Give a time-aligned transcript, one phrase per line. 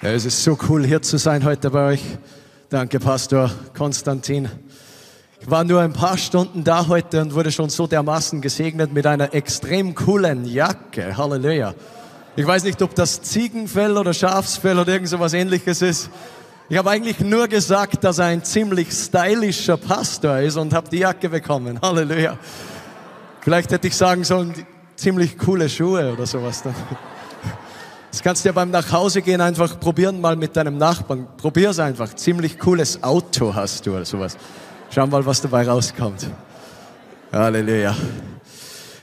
[0.00, 2.02] Ja, es ist so cool, hier zu sein heute bei euch.
[2.70, 4.48] Danke, Pastor Konstantin.
[5.40, 9.08] Ich war nur ein paar Stunden da heute und wurde schon so dermaßen gesegnet mit
[9.08, 11.16] einer extrem coolen Jacke.
[11.16, 11.74] Halleluja.
[12.36, 16.10] Ich weiß nicht, ob das Ziegenfell oder Schafsfell oder irgend so was ähnliches ist.
[16.68, 20.98] Ich habe eigentlich nur gesagt, dass er ein ziemlich stylischer Pastor ist und habe die
[20.98, 21.80] Jacke bekommen.
[21.82, 22.38] Halleluja.
[23.40, 24.54] Vielleicht hätte ich sagen sollen,
[24.94, 26.62] ziemlich coole Schuhe oder sowas.
[26.62, 26.76] Dann.
[28.18, 31.28] Das kannst du ja beim Nachhausegehen einfach probieren mal mit deinem Nachbarn.
[31.36, 32.12] Probier's einfach.
[32.16, 34.36] Ziemlich cooles Auto hast du oder sowas.
[34.90, 36.28] Schau mal, was dabei rauskommt.
[37.30, 37.94] Halleluja.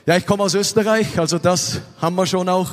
[0.04, 2.68] Ja, ich komme aus Österreich, also das haben wir schon auch.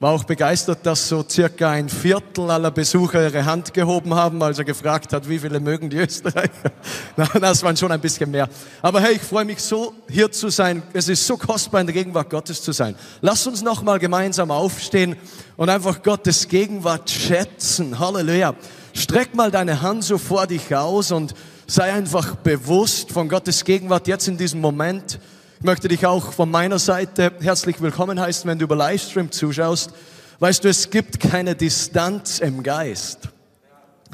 [0.00, 4.56] War auch begeistert, dass so circa ein Viertel aller Besucher ihre Hand gehoben haben, als
[4.56, 6.70] er gefragt hat, wie viele mögen die Österreicher.
[7.40, 8.48] das waren schon ein bisschen mehr.
[8.80, 10.84] Aber hey, ich freue mich so, hier zu sein.
[10.92, 12.94] Es ist so kostbar, in der Gegenwart Gottes zu sein.
[13.22, 15.16] Lass uns nochmal gemeinsam aufstehen
[15.56, 17.98] und einfach Gottes Gegenwart schätzen.
[17.98, 18.54] Halleluja.
[18.94, 21.34] Streck mal deine Hand so vor dich aus und
[21.66, 25.18] sei einfach bewusst von Gottes Gegenwart jetzt in diesem Moment.
[25.60, 29.90] Ich möchte dich auch von meiner Seite herzlich willkommen heißen, wenn du über Livestream zuschaust.
[30.38, 33.28] Weißt du, es gibt keine Distanz im Geist.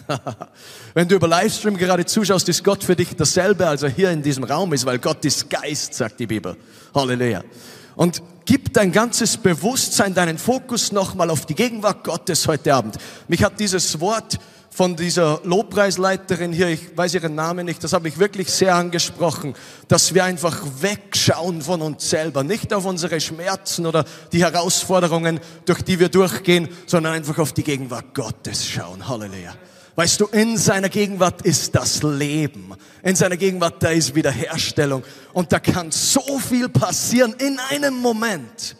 [0.95, 4.23] wenn du über Livestream gerade zuschaust, ist Gott für dich dasselbe, als er hier in
[4.23, 6.57] diesem Raum ist, weil Gott ist Geist, sagt die Bibel.
[6.95, 7.45] Halleluja.
[7.95, 12.97] Und gib dein ganzes Bewusstsein, deinen Fokus nochmal auf die Gegenwart Gottes heute Abend.
[13.29, 14.39] Mich hat dieses Wort
[14.75, 19.55] von dieser Lobpreisleiterin hier, ich weiß ihren Namen nicht, das hat mich wirklich sehr angesprochen,
[19.87, 25.83] dass wir einfach wegschauen von uns selber, nicht auf unsere Schmerzen oder die Herausforderungen, durch
[25.83, 29.07] die wir durchgehen, sondern einfach auf die Gegenwart Gottes schauen.
[29.09, 29.55] Halleluja.
[29.95, 32.75] Weißt du, in seiner Gegenwart ist das Leben.
[33.05, 35.05] In seiner Gegenwart, da ist Wiederherstellung.
[35.33, 38.75] Und da kann so viel passieren in einem Moment.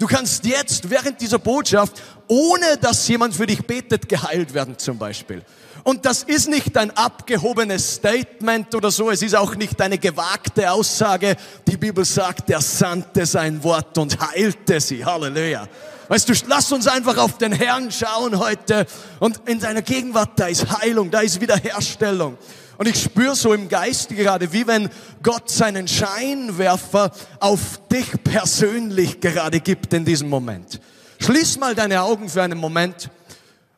[0.00, 4.98] Du kannst jetzt während dieser Botschaft, ohne dass jemand für dich betet, geheilt werden zum
[4.98, 5.42] Beispiel.
[5.84, 10.70] Und das ist nicht ein abgehobenes Statement oder so, es ist auch nicht eine gewagte
[10.70, 11.36] Aussage.
[11.66, 15.04] Die Bibel sagt, er sandte sein Wort und heilte sie.
[15.04, 15.66] Halleluja.
[16.08, 18.86] Weißt du, lass uns einfach auf den Herrn schauen heute
[19.20, 22.38] und in seiner Gegenwart, da ist Heilung, da ist Wiederherstellung.
[22.78, 24.88] Und ich spüre so im Geist gerade, wie wenn
[25.22, 30.80] Gott seinen Scheinwerfer auf dich persönlich gerade gibt in diesem Moment.
[31.18, 33.10] Schließ mal deine Augen für einen Moment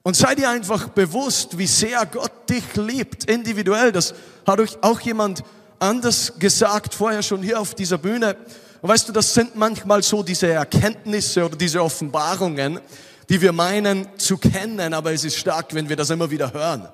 [0.02, 3.92] und sei dir einfach bewusst, wie sehr Gott dich liebt, individuell.
[3.92, 4.14] Das
[4.46, 5.42] hat euch auch jemand
[5.78, 8.36] anders gesagt, vorher schon hier auf dieser Bühne.
[8.82, 12.80] Und weißt du, das sind manchmal so diese Erkenntnisse oder diese Offenbarungen,
[13.28, 16.88] die wir meinen zu kennen, aber es ist stark, wenn wir das immer wieder hören.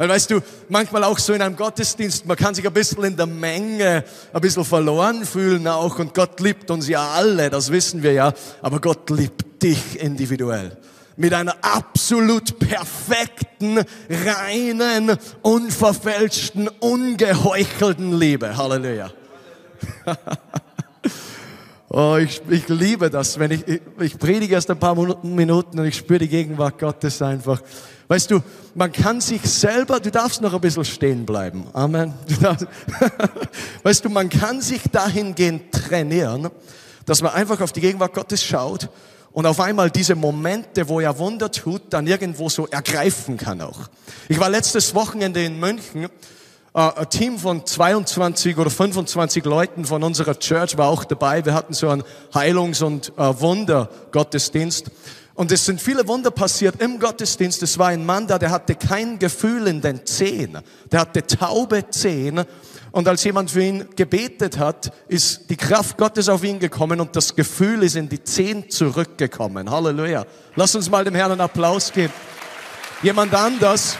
[0.00, 0.40] Weil weißt du,
[0.70, 4.02] manchmal auch so in einem Gottesdienst, man kann sich ein bisschen in der Menge
[4.32, 8.32] ein bisschen verloren fühlen auch und Gott liebt uns ja alle, das wissen wir ja,
[8.62, 10.78] aber Gott liebt dich individuell.
[11.18, 18.56] Mit einer absolut perfekten, reinen, unverfälschten, ungeheuchelten Liebe.
[18.56, 19.10] Halleluja.
[21.92, 23.64] Oh, ich, ich liebe das, wenn ich,
[23.98, 27.60] ich, predige erst ein paar Minuten und ich spüre die Gegenwart Gottes einfach.
[28.06, 28.40] Weißt du,
[28.76, 31.66] man kann sich selber, du darfst noch ein bisschen stehen bleiben.
[31.72, 32.14] Amen.
[33.82, 36.50] weißt du, man kann sich dahingehend trainieren,
[37.06, 38.88] dass man einfach auf die Gegenwart Gottes schaut
[39.32, 43.90] und auf einmal diese Momente, wo er Wunder tut, dann irgendwo so ergreifen kann auch.
[44.28, 46.08] Ich war letztes Wochenende in München
[46.72, 51.44] ein Team von 22 oder 25 Leuten von unserer Church war auch dabei.
[51.44, 54.90] Wir hatten so einen Heilungs- und äh, Wunder-Gottesdienst.
[55.34, 57.62] Und es sind viele Wunder passiert im Gottesdienst.
[57.64, 60.58] Es war ein Mann da, der hatte kein Gefühl in den Zehen.
[60.92, 62.44] Der hatte taube Zehen.
[62.92, 67.16] Und als jemand für ihn gebetet hat, ist die Kraft Gottes auf ihn gekommen und
[67.16, 69.70] das Gefühl ist in die Zehen zurückgekommen.
[69.70, 70.24] Halleluja.
[70.54, 72.12] Lass uns mal dem Herrn einen Applaus geben.
[73.02, 73.96] Jemand anders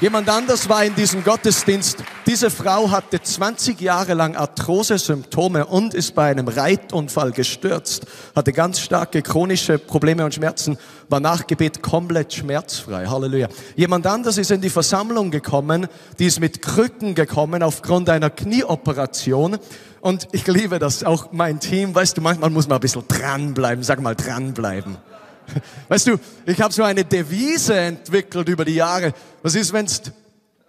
[0.00, 2.02] Jemand anders war in diesem Gottesdienst.
[2.26, 8.80] Diese Frau hatte 20 Jahre lang Arthrose-Symptome und ist bei einem Reitunfall gestürzt, hatte ganz
[8.80, 10.78] starke chronische Probleme und Schmerzen,
[11.08, 13.06] war nach Gebet komplett schmerzfrei.
[13.06, 13.46] Halleluja.
[13.76, 15.86] Jemand anders ist in die Versammlung gekommen,
[16.18, 19.58] die ist mit Krücken gekommen aufgrund einer Knieoperation.
[20.00, 21.94] Und ich liebe das, auch mein Team.
[21.94, 23.84] Weißt du, manchmal muss man ein bisschen dranbleiben.
[23.84, 24.96] Sag mal dranbleiben.
[25.88, 29.12] Weißt du, ich habe so eine Devise entwickelt über die Jahre.
[29.42, 29.92] Was ist, wenn du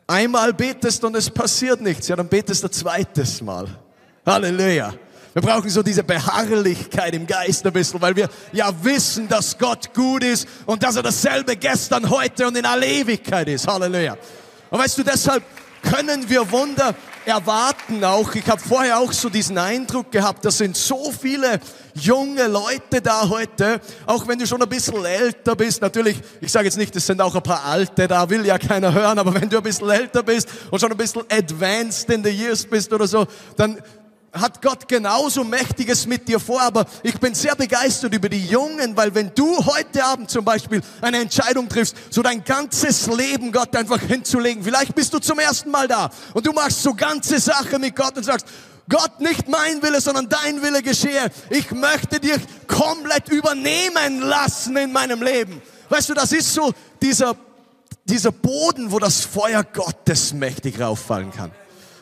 [0.08, 2.08] einmal betest und es passiert nichts?
[2.08, 3.68] Ja, dann betest du zweites Mal.
[4.26, 4.94] Halleluja.
[5.34, 9.94] Wir brauchen so diese Beharrlichkeit im Geist ein bisschen, weil wir ja wissen, dass Gott
[9.94, 13.68] gut ist und dass er dasselbe gestern, heute und in aller Ewigkeit ist.
[13.68, 14.18] Halleluja.
[14.70, 15.44] Und weißt du, deshalb
[15.82, 16.96] können wir Wunder
[17.26, 21.60] erwarten auch, ich habe vorher auch so diesen Eindruck gehabt, das sind so viele
[21.94, 26.66] junge Leute da heute, auch wenn du schon ein bisschen älter bist, natürlich, ich sage
[26.66, 29.50] jetzt nicht, es sind auch ein paar Alte, da will ja keiner hören, aber wenn
[29.50, 33.08] du ein bisschen älter bist und schon ein bisschen advanced in the years bist oder
[33.08, 33.26] so,
[33.56, 33.82] dann
[34.36, 38.96] hat Gott genauso Mächtiges mit dir vor, aber ich bin sehr begeistert über die Jungen,
[38.96, 43.76] weil wenn du heute Abend zum Beispiel eine Entscheidung triffst, so dein ganzes Leben Gott
[43.76, 47.80] einfach hinzulegen, vielleicht bist du zum ersten Mal da und du machst so ganze Sache
[47.80, 48.48] mit Gott und sagst,
[48.88, 51.32] Gott, nicht mein Wille, sondern dein Wille geschehe.
[51.50, 55.60] Ich möchte dich komplett übernehmen lassen in meinem Leben.
[55.90, 56.72] Weißt du, das ist so
[57.02, 57.36] dieser,
[58.04, 61.52] dieser Boden, wo das Feuer Gottes mächtig rauffallen kann.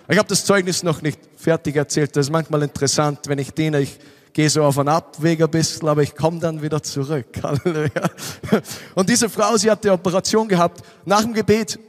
[0.10, 2.16] Ich habe das Zeugnis noch nicht fertig erzählt.
[2.16, 3.80] Das ist manchmal interessant, wenn ich diene.
[3.80, 3.98] Ich
[4.34, 7.28] gehe so auf einen Abweg ein bisschen, aber ich komme dann wieder zurück.
[7.44, 8.10] Halleluja.
[8.96, 10.82] Und diese Frau, sie hat die Operation gehabt.
[11.06, 11.80] Nach dem Gebet,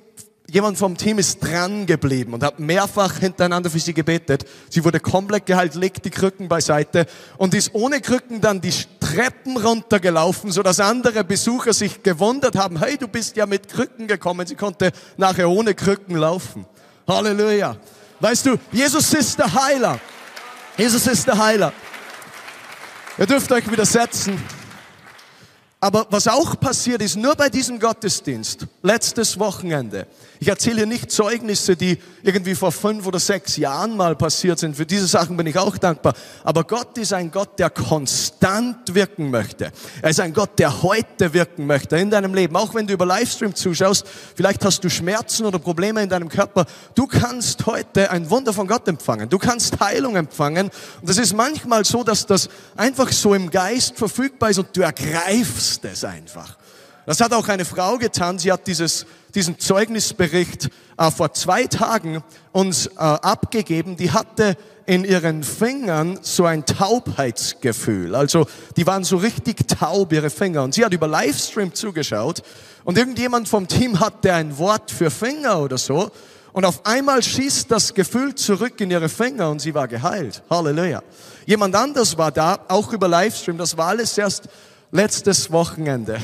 [0.49, 4.45] jemand vom Team ist dran geblieben und hat mehrfach hintereinander für sie gebetet.
[4.71, 7.07] Sie wurde komplett geheilt, legt die Krücken beiseite
[7.37, 12.79] und ist ohne Krücken dann die Treppen runtergelaufen, so dass andere Besucher sich gewundert haben,
[12.79, 14.47] hey, du bist ja mit Krücken gekommen.
[14.47, 16.67] Sie konnte nachher ohne Krücken laufen.
[17.09, 17.77] Halleluja.
[18.21, 20.01] Weißt du, Jesus ist der Heiler.
[20.77, 21.73] Jesus ist der Heiler.
[23.19, 24.43] Ihr dürft euch wieder setzen.
[25.81, 30.07] Aber was auch passiert ist, nur bei diesem Gottesdienst, letztes Wochenende,
[30.45, 34.77] ich erzähle hier nicht Zeugnisse, die irgendwie vor fünf oder sechs Jahren mal passiert sind.
[34.77, 36.13] Für diese Sachen bin ich auch dankbar.
[36.43, 39.73] Aber Gott ist ein Gott, der konstant wirken möchte.
[40.03, 42.57] Er ist ein Gott, der heute wirken möchte in deinem Leben.
[42.57, 44.07] Auch wenn du über Livestream zuschaust,
[44.37, 46.67] vielleicht hast du Schmerzen oder Probleme in deinem Körper.
[46.95, 49.31] Du kannst heute ein Wunder von Gott empfangen.
[49.31, 50.71] Du kannst Heilung empfangen.
[51.01, 54.83] Und es ist manchmal so, dass das einfach so im Geist verfügbar ist und du
[54.83, 56.59] ergreifst es einfach.
[57.07, 58.39] Das hat auch eine Frau getan.
[58.39, 62.23] Sie hat dieses, diesen Zeugnisbericht äh, vor zwei Tagen
[62.53, 63.97] uns äh, abgegeben.
[63.97, 64.57] Die hatte
[64.87, 68.15] in ihren Fingern so ein Taubheitsgefühl.
[68.15, 68.47] Also
[68.77, 70.63] die waren so richtig taub, ihre Finger.
[70.63, 72.43] Und sie hat über Livestream zugeschaut
[72.85, 76.11] und irgendjemand vom Team hatte ein Wort für Finger oder so.
[76.53, 80.43] Und auf einmal schießt das Gefühl zurück in ihre Finger und sie war geheilt.
[80.49, 81.03] Halleluja.
[81.47, 83.59] Jemand anders war da, auch über Livestream.
[83.59, 84.49] Das war alles erst
[84.93, 86.19] letztes Wochenende.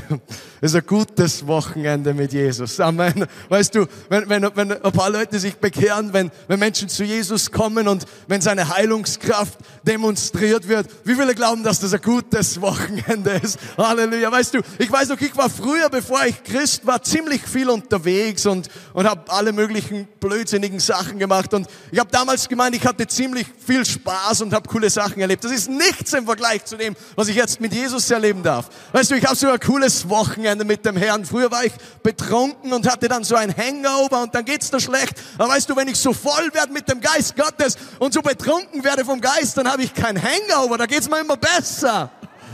[0.60, 2.80] Das ist ein gutes Wochenende mit Jesus.
[2.80, 3.24] Amen.
[3.48, 7.50] Weißt du, wenn, wenn, wenn ein paar Leute sich bekehren, wenn, wenn Menschen zu Jesus
[7.50, 13.40] kommen und wenn seine Heilungskraft demonstriert wird, wie viele glauben, dass das ein gutes Wochenende
[13.42, 13.58] ist?
[13.78, 14.30] Halleluja.
[14.30, 18.44] Weißt du, ich weiß noch, ich war früher, bevor ich Christ war, ziemlich viel unterwegs
[18.44, 21.54] und, und habe alle möglichen blödsinnigen Sachen gemacht.
[21.54, 25.42] Und ich habe damals gemeint, ich hatte ziemlich viel Spaß und habe coole Sachen erlebt.
[25.42, 28.68] Das ist nichts im Vergleich zu dem, was ich jetzt mit Jesus erleben darf.
[28.92, 31.24] Weißt du, ich habe so ein cooles Wochenende mit dem Herrn.
[31.24, 35.14] Früher war ich betrunken und hatte dann so ein Hangover und dann geht's da schlecht.
[35.38, 38.84] Aber weißt du, wenn ich so voll werde mit dem Geist Gottes und so betrunken
[38.84, 40.78] werde vom Geist, dann habe ich kein Hangover.
[40.78, 42.10] Da geht's mir immer besser.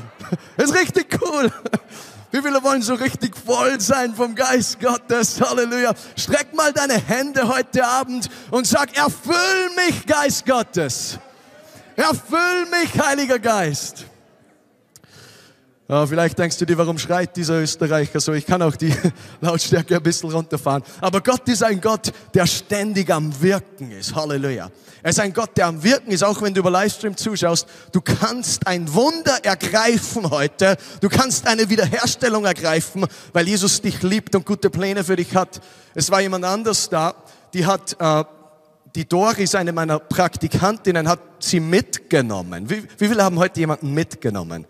[0.57, 1.53] Ist richtig cool.
[2.31, 5.41] Wie viele wollen so richtig voll sein vom Geist Gottes?
[5.41, 5.95] Halleluja.
[6.17, 11.19] Streck mal deine Hände heute Abend und sag, erfüll mich, Geist Gottes.
[11.95, 14.05] Erfüll mich, Heiliger Geist.
[15.89, 18.33] Ja, vielleicht denkst du dir, warum schreit dieser Österreicher so?
[18.33, 18.93] Ich kann auch die
[19.41, 20.83] Lautstärke ein bisschen runterfahren.
[21.01, 24.13] Aber Gott ist ein Gott, der ständig am Wirken ist.
[24.13, 24.69] Halleluja.
[25.05, 27.69] Er ist ein Gott, der am Wirken ist, auch wenn du über Livestream zuschaust.
[27.93, 30.77] Du kannst ein Wunder ergreifen heute.
[31.01, 35.61] Du kannst eine Wiederherstellung ergreifen, weil Jesus dich liebt und gute Pläne für dich hat.
[35.95, 37.15] Es war jemand anders da,
[37.55, 38.25] die hat, äh,
[38.97, 42.69] die Doris, eine meiner Praktikantinnen, hat sie mitgenommen.
[42.69, 44.67] Wie, wie viele haben heute jemanden mitgenommen?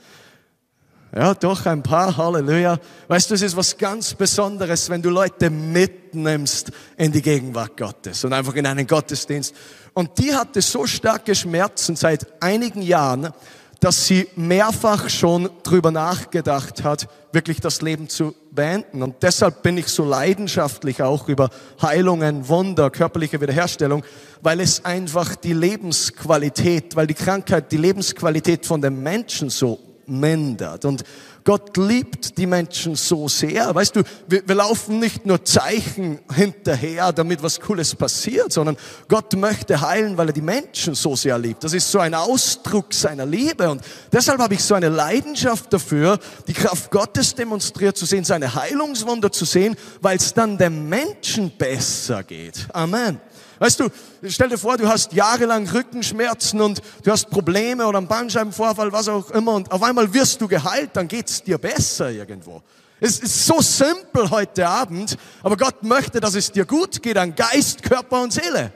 [1.14, 2.78] Ja, doch ein paar, Halleluja.
[3.08, 8.24] Weißt du, es ist was ganz Besonderes, wenn du Leute mitnimmst in die Gegenwart Gottes
[8.24, 9.54] und einfach in einen Gottesdienst.
[9.94, 13.32] Und die hatte so starke Schmerzen seit einigen Jahren,
[13.80, 19.02] dass sie mehrfach schon drüber nachgedacht hat, wirklich das Leben zu beenden.
[19.02, 24.02] Und deshalb bin ich so leidenschaftlich auch über Heilungen, Wunder, körperliche Wiederherstellung,
[24.42, 30.84] weil es einfach die Lebensqualität, weil die Krankheit die Lebensqualität von den Menschen so mindert.
[30.84, 31.04] Und
[31.44, 33.72] Gott liebt die Menschen so sehr.
[33.72, 38.76] Weißt du, wir, wir, laufen nicht nur Zeichen hinterher, damit was Cooles passiert, sondern
[39.08, 41.62] Gott möchte heilen, weil er die Menschen so sehr liebt.
[41.62, 43.70] Das ist so ein Ausdruck seiner Liebe.
[43.70, 43.82] Und
[44.12, 49.30] deshalb habe ich so eine Leidenschaft dafür, die Kraft Gottes demonstriert zu sehen, seine Heilungswunder
[49.30, 52.66] zu sehen, weil es dann dem Menschen besser geht.
[52.72, 53.20] Amen.
[53.58, 53.88] Weißt du,
[54.28, 59.08] stell dir vor, du hast jahrelang Rückenschmerzen und du hast Probleme oder einen Bandscheibenvorfall, was
[59.08, 62.62] auch immer, und auf einmal wirst du geheilt, dann geht's dir besser irgendwo.
[63.00, 67.34] Es ist so simpel heute Abend, aber Gott möchte, dass es dir gut geht an
[67.34, 68.72] Geist, Körper und Seele.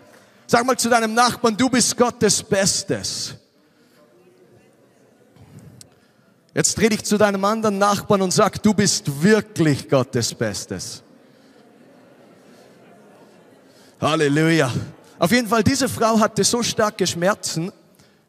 [0.46, 3.34] Sag mal zu deinem Nachbarn, du bist Gottes Bestes.
[6.54, 11.02] Jetzt dreh dich zu deinem anderen Nachbarn und sag, du bist wirklich Gottes Bestes.
[14.00, 14.72] Halleluja.
[15.18, 17.70] Auf jeden Fall, diese Frau hatte so starke Schmerzen,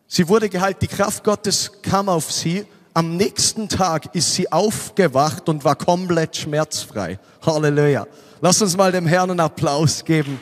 [0.06, 2.66] sie wurde geheilt, die Kraft Gottes kam auf sie.
[2.94, 7.18] Am nächsten Tag ist sie aufgewacht und war komplett schmerzfrei.
[7.46, 8.06] Halleluja.
[8.42, 10.42] Lass uns mal dem Herrn einen Applaus geben.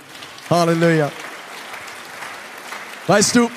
[0.49, 1.11] Halleluja.
[3.05, 3.51] Weißt du,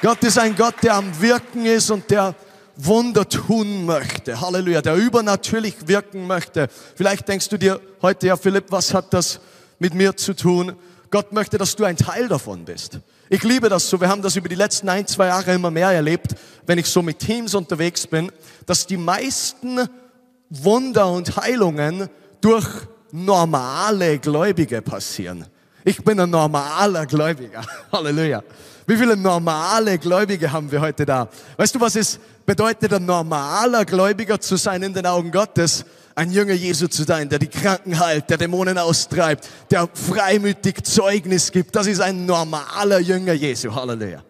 [0.00, 2.34] Gott ist ein Gott, der am Wirken ist und der
[2.74, 4.40] Wunder tun möchte.
[4.40, 6.68] Halleluja, der übernatürlich wirken möchte.
[6.96, 9.38] Vielleicht denkst du dir heute, ja Philipp, was hat das
[9.82, 10.76] mit mir zu tun?
[11.10, 13.00] Gott möchte, dass du ein Teil davon bist.
[13.28, 14.00] Ich liebe das so.
[14.00, 16.36] Wir haben das über die letzten ein, zwei Jahre immer mehr erlebt,
[16.66, 18.30] wenn ich so mit Teams unterwegs bin,
[18.64, 19.88] dass die meisten
[20.48, 22.08] Wunder und Heilungen
[22.40, 22.66] durch
[23.10, 25.46] normale Gläubige passieren.
[25.84, 27.62] Ich bin ein normaler Gläubiger.
[27.92, 28.44] Halleluja.
[28.86, 31.28] Wie viele normale Gläubige haben wir heute da?
[31.56, 35.84] Weißt du, was es bedeutet, ein normaler Gläubiger zu sein in den Augen Gottes?
[36.14, 41.50] Ein Jünger Jesu zu sein, der die Kranken heilt, der Dämonen austreibt, der freimütig Zeugnis
[41.50, 41.74] gibt.
[41.74, 43.74] Das ist ein normaler Jünger Jesu.
[43.74, 44.22] Halleluja.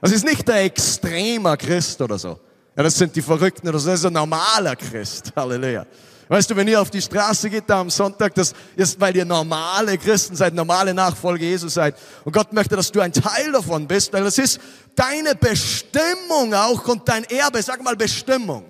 [0.00, 2.38] Das ist nicht der extremer Christ oder so.
[2.76, 3.90] Ja, das sind die Verrückten oder so.
[3.90, 5.32] Das ist ein normaler Christ.
[5.36, 5.86] Halleluja.
[6.28, 9.24] Weißt du, wenn ihr auf die Straße geht da am Sonntag, das ist, weil ihr
[9.24, 11.94] normale Christen seid, normale Nachfolger Jesus seid.
[12.24, 14.58] Und Gott möchte, dass du ein Teil davon bist, weil das ist
[14.96, 17.62] deine Bestimmung auch und dein Erbe.
[17.62, 18.64] Sag mal Bestimmung.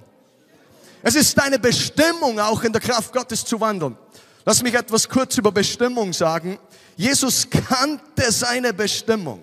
[1.02, 3.96] Es ist deine Bestimmung auch in der Kraft Gottes zu wandeln.
[4.44, 6.58] Lass mich etwas kurz über Bestimmung sagen.
[6.96, 9.42] Jesus kannte seine Bestimmung.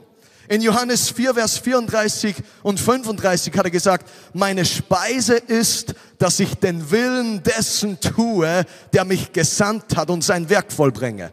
[0.50, 6.56] In Johannes 4, Vers 34 und 35 hat er gesagt, meine Speise ist, dass ich
[6.56, 11.32] den Willen dessen tue, der mich gesandt hat und sein Werk vollbringe.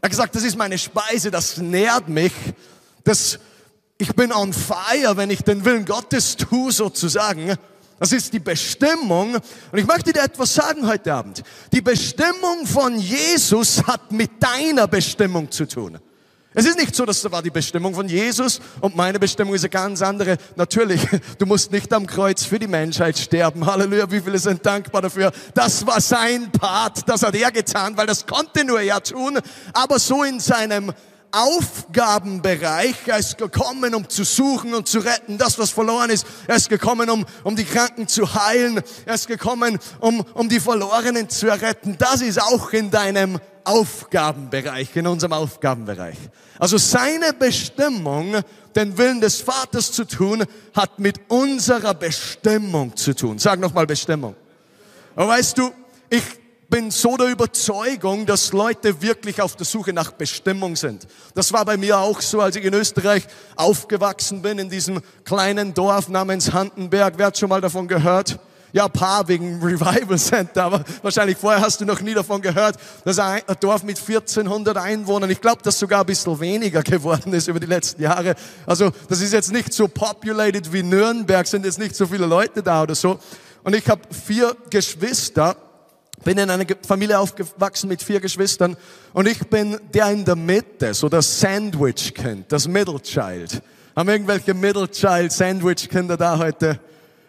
[0.00, 2.32] Er hat gesagt, das ist meine Speise, das nährt mich,
[3.04, 3.38] das,
[3.96, 7.56] ich bin on fire, wenn ich den Willen Gottes tue sozusagen.
[7.98, 9.34] Das ist die Bestimmung.
[9.34, 11.42] Und ich möchte dir etwas sagen heute Abend.
[11.72, 15.98] Die Bestimmung von Jesus hat mit deiner Bestimmung zu tun.
[16.54, 19.62] Es ist nicht so, dass das war die Bestimmung von Jesus und meine Bestimmung ist
[19.62, 20.38] eine ganz andere.
[20.56, 21.06] Natürlich,
[21.38, 23.66] du musst nicht am Kreuz für die Menschheit sterben.
[23.66, 25.30] Halleluja, wie viele sind dankbar dafür.
[25.54, 29.38] Das war sein Part, das hat er getan, weil das konnte nur er tun.
[29.74, 30.92] Aber so in seinem
[31.32, 32.94] Aufgabenbereich.
[33.06, 36.26] Er ist gekommen, um zu suchen und zu retten, das, was verloren ist.
[36.46, 38.80] Er ist gekommen, um, um die Kranken zu heilen.
[39.06, 41.96] Er ist gekommen, um, um die Verlorenen zu erretten.
[41.98, 46.16] Das ist auch in deinem Aufgabenbereich, in unserem Aufgabenbereich.
[46.58, 48.36] Also seine Bestimmung,
[48.74, 50.44] den Willen des Vaters zu tun,
[50.74, 53.38] hat mit unserer Bestimmung zu tun.
[53.38, 54.34] Sag nochmal Bestimmung.
[55.14, 55.72] Aber weißt du,
[56.08, 56.22] ich
[56.68, 61.06] bin so der Überzeugung, dass Leute wirklich auf der Suche nach Bestimmung sind.
[61.34, 65.72] Das war bei mir auch so, als ich in Österreich aufgewachsen bin, in diesem kleinen
[65.72, 67.14] Dorf namens Handenberg.
[67.16, 68.38] Wer hat schon mal davon gehört?
[68.72, 72.76] Ja, ein paar wegen Revival Center, aber wahrscheinlich vorher hast du noch nie davon gehört.
[73.02, 75.30] Das ist ein Dorf mit 1400 Einwohnern.
[75.30, 78.34] Ich glaube, dass sogar ein bisschen weniger geworden ist über die letzten Jahre.
[78.66, 82.62] Also das ist jetzt nicht so populated wie Nürnberg, sind jetzt nicht so viele Leute
[82.62, 83.18] da oder so.
[83.64, 85.56] Und ich habe vier Geschwister
[86.24, 88.76] bin in einer Familie aufgewachsen mit vier Geschwistern
[89.12, 93.62] und ich bin der in der Mitte, so das Sandwich-Kind, das Middle Child.
[93.94, 96.80] Haben irgendwelche Middle Child Sandwich-Kinder da heute?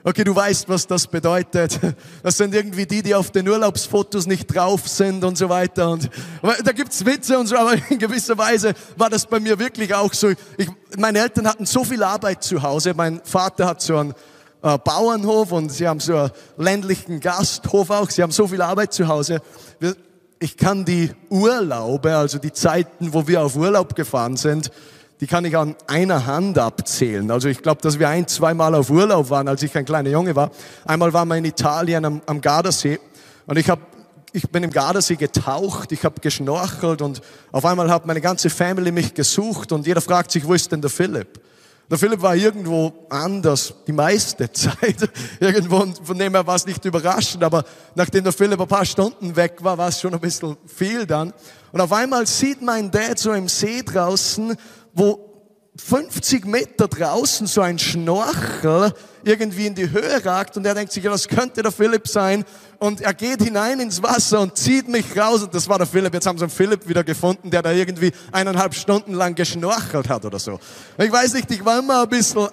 [0.01, 1.77] Okay, du weißt, was das bedeutet.
[2.23, 5.89] Das sind irgendwie die, die auf den Urlaubsfotos nicht drauf sind und so weiter.
[5.89, 6.09] Und
[6.41, 10.13] da gibt's Witze und so, aber in gewisser Weise war das bei mir wirklich auch
[10.13, 10.29] so.
[10.57, 12.93] Ich, meine Eltern hatten so viel Arbeit zu Hause.
[12.95, 14.13] Mein Vater hat so einen
[14.61, 18.09] äh, Bauernhof und sie haben so einen ländlichen Gasthof auch.
[18.09, 19.41] Sie haben so viel Arbeit zu Hause.
[20.39, 24.71] Ich kann die Urlaube, also die Zeiten, wo wir auf Urlaub gefahren sind,
[25.21, 27.29] die kann ich an einer Hand abzählen.
[27.29, 30.35] Also ich glaube, dass wir ein, zweimal auf Urlaub waren, als ich ein kleiner Junge
[30.35, 30.51] war.
[30.85, 32.99] Einmal waren wir in Italien am, am Gardasee
[33.45, 33.81] und ich habe
[34.31, 38.91] ich bin im Gardasee getaucht, ich habe geschnorchelt und auf einmal hat meine ganze Family
[38.91, 41.41] mich gesucht und jeder fragt sich, wo ist denn der Philipp?
[41.89, 45.09] Der Philipp war irgendwo anders die meiste Zeit.
[45.39, 47.63] Irgendwo, von dem her war es nicht überraschend, aber
[47.95, 51.33] nachdem der Philipp ein paar Stunden weg war, war es schon ein bisschen viel dann.
[51.71, 54.55] Und auf einmal sieht mein Dad so im See draußen,
[54.93, 55.19] wo
[55.77, 61.03] 50 Meter draußen so ein Schnorchel irgendwie in die Höhe ragt und er denkt sich,
[61.03, 62.45] ja, das könnte der Philipp sein
[62.79, 66.13] und er geht hinein ins Wasser und zieht mich raus und das war der Philipp.
[66.13, 70.25] Jetzt haben sie einen Philipp wieder gefunden, der da irgendwie eineinhalb Stunden lang geschnorchelt hat
[70.25, 70.59] oder so.
[70.97, 72.47] Ich weiß nicht, ich war immer ein bisschen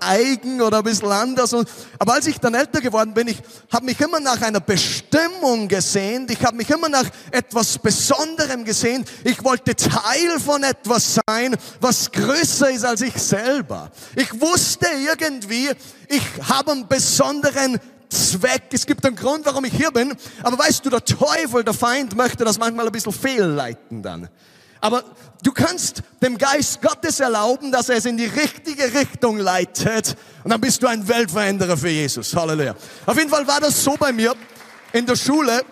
[0.00, 1.52] eigen oder ein bisschen anders.
[1.52, 5.68] Und, aber als ich dann älter geworden bin, ich habe mich immer nach einer Bestimmung
[5.68, 6.30] gesehnt.
[6.30, 9.08] Ich habe mich immer nach etwas Besonderem gesehnt.
[9.24, 13.90] Ich wollte Teil von etwas sein, was größer ist als ich selber.
[14.14, 15.68] Ich wusste irgendwie,
[16.08, 17.78] ich habe einen besonderen
[18.08, 18.64] Zweck.
[18.72, 20.14] Es gibt einen Grund, warum ich hier bin.
[20.42, 24.28] Aber weißt du, der Teufel, der Feind möchte das manchmal ein bisschen fehlleiten dann.
[24.80, 25.02] Aber
[25.42, 30.16] du kannst dem Geist Gottes erlauben, dass er es in die richtige Richtung leitet.
[30.44, 32.34] Und dann bist du ein Weltveränderer für Jesus.
[32.34, 32.74] Halleluja.
[33.06, 34.34] Auf jeden Fall war das so bei mir
[34.92, 35.62] in der Schule.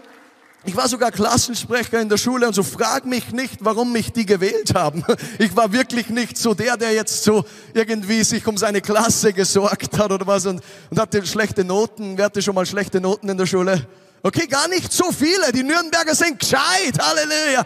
[0.66, 4.24] Ich war sogar Klassensprecher in der Schule und so frag mich nicht, warum mich die
[4.24, 5.04] gewählt haben.
[5.38, 7.44] Ich war wirklich nicht so der, der jetzt so
[7.74, 12.16] irgendwie sich um seine Klasse gesorgt hat oder was und, und hatte schlechte Noten.
[12.16, 13.86] Wer hatte schon mal schlechte Noten in der Schule?
[14.22, 15.52] Okay, gar nicht so viele.
[15.52, 16.98] Die Nürnberger sind gescheit.
[16.98, 17.64] Halleluja.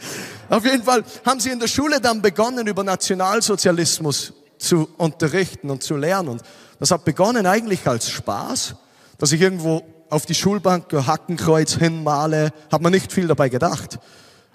[0.50, 5.82] Auf jeden Fall haben sie in der Schule dann begonnen, über Nationalsozialismus zu unterrichten und
[5.82, 6.28] zu lernen.
[6.28, 6.42] Und
[6.78, 8.74] das hat begonnen eigentlich als Spaß,
[9.18, 9.82] dass ich irgendwo
[10.14, 13.98] auf die Schulbank Hackenkreuz hinmale, hat man nicht viel dabei gedacht.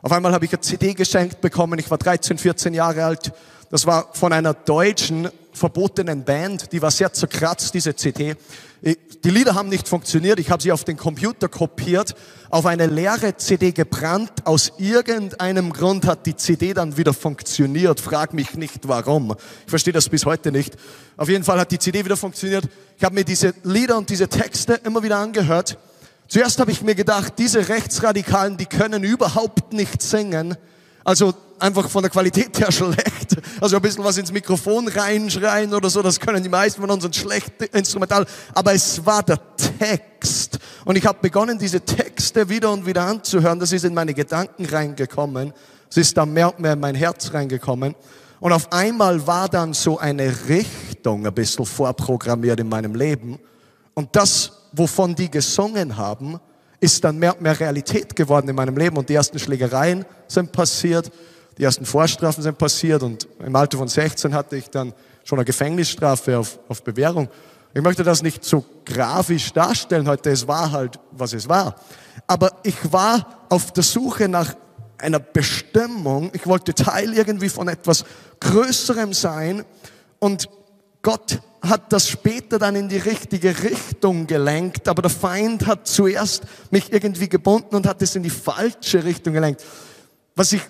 [0.01, 3.33] Auf einmal habe ich eine CD geschenkt bekommen, ich war 13, 14 Jahre alt.
[3.69, 8.35] Das war von einer deutschen verbotenen Band, die war sehr zerkratzt, diese CD.
[9.23, 12.15] Die Lieder haben nicht funktioniert, ich habe sie auf den Computer kopiert,
[12.49, 14.31] auf eine leere CD gebrannt.
[14.45, 17.99] Aus irgendeinem Grund hat die CD dann wieder funktioniert.
[17.99, 19.35] Frag mich nicht warum.
[19.65, 20.77] Ich verstehe das bis heute nicht.
[21.17, 22.63] Auf jeden Fall hat die CD wieder funktioniert.
[22.97, 25.77] Ich habe mir diese Lieder und diese Texte immer wieder angehört.
[26.29, 30.55] Zuerst habe ich mir gedacht, diese Rechtsradikalen, die können überhaupt nicht singen.
[31.03, 33.37] Also einfach von der Qualität her schlecht.
[33.61, 37.05] Also ein bisschen was ins Mikrofon reinschreien oder so, das können die meisten von uns
[37.05, 38.25] und schlecht instrumental.
[38.53, 39.39] Aber es war der
[39.79, 40.59] Text.
[40.85, 43.59] Und ich habe begonnen, diese Texte wieder und wieder anzuhören.
[43.59, 45.53] Das ist in meine Gedanken reingekommen.
[45.89, 47.95] Es ist dann mehr und mehr in mein Herz reingekommen.
[48.39, 53.37] Und auf einmal war dann so eine Richtung ein bisschen vorprogrammiert in meinem Leben.
[53.93, 56.39] Und das, wovon die gesungen haben,
[56.79, 58.97] ist dann mehr und mehr Realität geworden in meinem Leben.
[58.97, 61.11] Und die ersten Schlägereien sind passiert
[61.59, 64.93] die ersten Vorstrafen sind passiert und im Alter von 16 hatte ich dann
[65.25, 67.27] schon eine Gefängnisstrafe auf, auf Bewährung.
[67.73, 71.75] Ich möchte das nicht so grafisch darstellen heute, es war halt, was es war.
[72.27, 74.55] Aber ich war auf der Suche nach
[74.97, 78.05] einer Bestimmung, ich wollte Teil irgendwie von etwas
[78.39, 79.65] Größerem sein
[80.19, 80.49] und
[81.01, 86.43] Gott hat das später dann in die richtige Richtung gelenkt, aber der Feind hat zuerst
[86.71, 89.63] mich irgendwie gebunden und hat es in die falsche Richtung gelenkt.
[90.35, 90.61] Was ich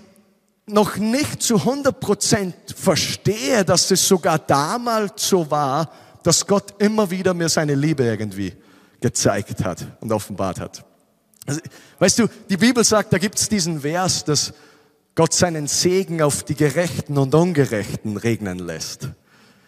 [0.66, 5.92] noch nicht zu 100 Prozent verstehe, dass es sogar damals so war,
[6.24, 8.54] dass Gott immer wieder mir seine Liebe irgendwie
[9.00, 10.86] gezeigt hat und offenbart hat.
[11.46, 11.62] Also,
[12.00, 14.54] weißt du, die Bibel sagt, da gibt es diesen Vers, dass
[15.16, 19.10] Gott seinen Segen auf die Gerechten und Ungerechten regnen lässt.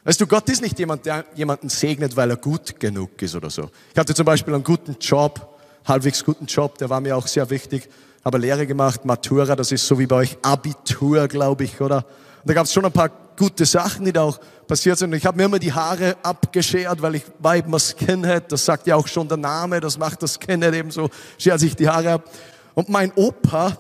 [0.04, 3.50] Weißt du, Gott ist nicht jemand, der jemanden segnet, weil er gut genug ist oder
[3.50, 3.70] so.
[3.94, 7.50] Ich hatte zum Beispiel einen guten Job, halbwegs guten Job, der war mir auch sehr
[7.50, 7.88] wichtig
[8.24, 11.98] habe Lehre gemacht, Matura, das ist so wie bei euch Abitur, glaube ich, oder?
[11.98, 15.12] Und da gab es schon ein paar gute Sachen, die da auch passiert sind.
[15.12, 18.66] Und ich habe mir immer die Haare abgeschert, weil ich war eben ein Skinhead, das
[18.66, 21.90] sagt ja auch schon der Name, das macht das Skinhead eben so, schert sich die
[21.90, 22.30] Haare ab.
[22.76, 23.76] Und mein Opa,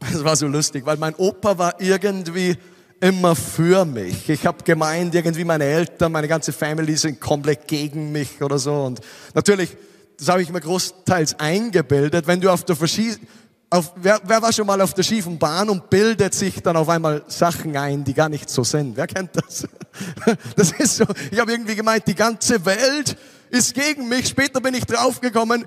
[0.12, 2.58] das war so lustig, weil mein Opa war irgendwie
[3.04, 4.30] immer für mich.
[4.30, 8.72] Ich habe gemeint, irgendwie meine Eltern, meine ganze Family sind komplett gegen mich oder so.
[8.72, 9.00] Und
[9.34, 9.76] natürlich,
[10.18, 13.28] das habe ich mir großteils eingebildet, wenn du auf der verschiedenen
[13.68, 16.88] auf, wer, wer war schon mal auf der schiefen Bahn und bildet sich dann auf
[16.88, 18.96] einmal Sachen ein, die gar nicht so sind?
[18.96, 19.66] Wer kennt das?
[20.56, 23.16] Das ist so, ich habe irgendwie gemeint, die ganze Welt
[23.50, 24.28] ist gegen mich.
[24.28, 25.66] Später bin ich draufgekommen,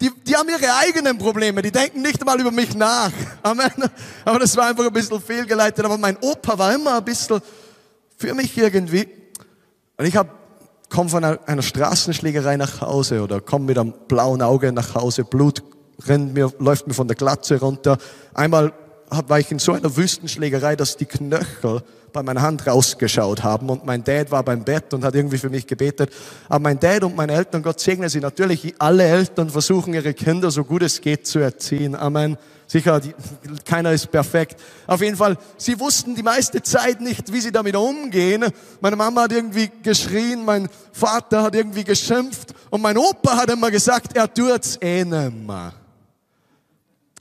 [0.00, 3.10] die, die haben ihre eigenen Probleme, die denken nicht mal über mich nach.
[3.42, 3.70] Amen.
[4.24, 5.84] Aber das war einfach ein bisschen fehlgeleitet.
[5.84, 7.40] Aber mein Opa war immer ein bisschen
[8.16, 9.08] für mich irgendwie.
[9.96, 10.14] Und ich
[10.88, 15.24] komme von einer, einer Straßenschlägerei nach Hause oder komme mit einem blauen Auge nach Hause,
[15.24, 15.62] Blut
[16.06, 17.98] rennt mir, läuft mir von der Glatze runter.
[18.34, 18.72] Einmal
[19.10, 23.84] war ich in so einer Wüstenschlägerei, dass die Knöchel bei meiner Hand rausgeschaut haben und
[23.84, 26.10] mein Dad war beim Bett und hat irgendwie für mich gebetet.
[26.48, 30.50] Aber mein Dad und meine Eltern, Gott segne sie natürlich, alle Eltern versuchen ihre Kinder
[30.50, 31.94] so gut es geht zu erziehen.
[31.94, 32.36] Amen.
[32.66, 33.14] Sicher, die,
[33.64, 34.60] keiner ist perfekt.
[34.86, 38.44] Auf jeden Fall, sie wussten die meiste Zeit nicht, wie sie damit umgehen.
[38.82, 43.70] Meine Mama hat irgendwie geschrien, mein Vater hat irgendwie geschimpft und mein Opa hat immer
[43.70, 45.72] gesagt, er tut's eh nimmer.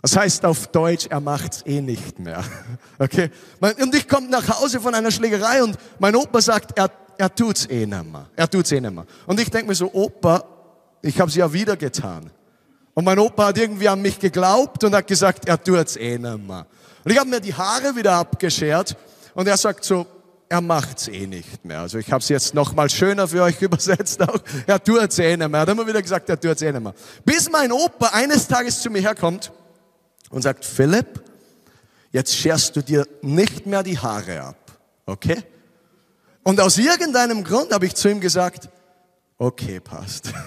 [0.08, 2.42] Das heißt auf Deutsch, er macht's eh nicht mehr.
[2.98, 3.30] Okay?
[3.60, 7.66] Und ich komme nach Hause von einer Schlägerei und mein Opa sagt, er, er tut's
[7.70, 8.28] eh nimmer.
[8.38, 9.06] Er tut's eh nimmer.
[9.26, 10.46] Und ich denke mir so, Opa,
[11.02, 12.32] ich habe es ja wieder getan.
[12.94, 16.66] Und mein Opa hat irgendwie an mich geglaubt und hat gesagt, er tut's eh nimmer.
[17.04, 18.96] Und ich habe mir die Haare wieder abgeschert
[19.36, 20.08] und er sagt so,
[20.48, 21.82] er macht's eh nicht mehr.
[21.82, 24.40] Also ich habe es jetzt noch mal schöner für euch übersetzt auch.
[24.66, 25.60] Er tut's eh nicht mehr.
[25.60, 26.94] Er hat immer wieder gesagt, er tut's eh nicht mehr.
[27.26, 29.52] Bis mein Opa eines Tages zu mir herkommt
[30.30, 31.24] und sagt, Philipp,
[32.12, 34.72] jetzt scherst du dir nicht mehr die Haare ab.
[35.06, 35.44] Okay?
[36.44, 38.70] Und aus irgendeinem Grund habe ich zu ihm gesagt,
[39.40, 40.32] Okay, passt.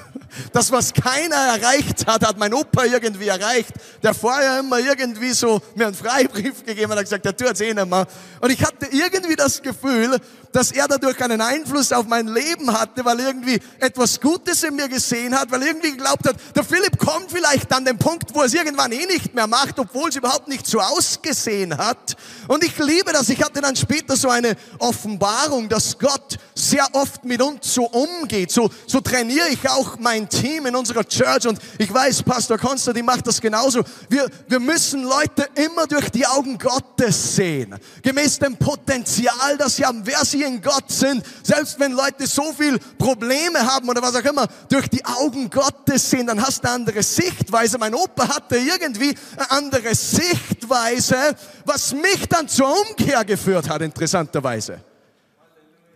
[0.53, 5.61] Das, was keiner erreicht hat, hat mein Opa irgendwie erreicht, der vorher immer irgendwie so
[5.75, 8.07] mir einen Freibrief gegeben hat, hat gesagt, der tut's eh nicht mehr.
[8.41, 10.19] Und ich hatte irgendwie das Gefühl,
[10.53, 14.89] dass er dadurch einen Einfluss auf mein Leben hatte, weil irgendwie etwas Gutes in mir
[14.89, 18.47] gesehen hat, weil irgendwie geglaubt hat, der Philipp kommt vielleicht an den Punkt, wo er
[18.47, 22.17] es irgendwann eh nicht mehr macht, obwohl es überhaupt nicht so ausgesehen hat.
[22.49, 23.29] Und ich liebe das.
[23.29, 28.51] Ich hatte dann später so eine Offenbarung, dass Gott sehr oft mit uns so umgeht.
[28.51, 33.05] So, so trainiere ich auch mein Team in unserer Church und ich weiß, Pastor Konstantin
[33.05, 33.83] macht das genauso.
[34.09, 37.77] Wir, wir müssen Leute immer durch die Augen Gottes sehen.
[38.03, 41.25] Gemäß dem Potenzial, das sie haben, wer sie in Gott sind.
[41.43, 46.11] Selbst wenn Leute so viel Probleme haben oder was auch immer, durch die Augen Gottes
[46.11, 47.79] sehen, dann hast du eine andere Sichtweise.
[47.79, 54.81] Mein Opa hatte irgendwie eine andere Sichtweise, was mich dann zur Umkehr geführt hat, interessanterweise.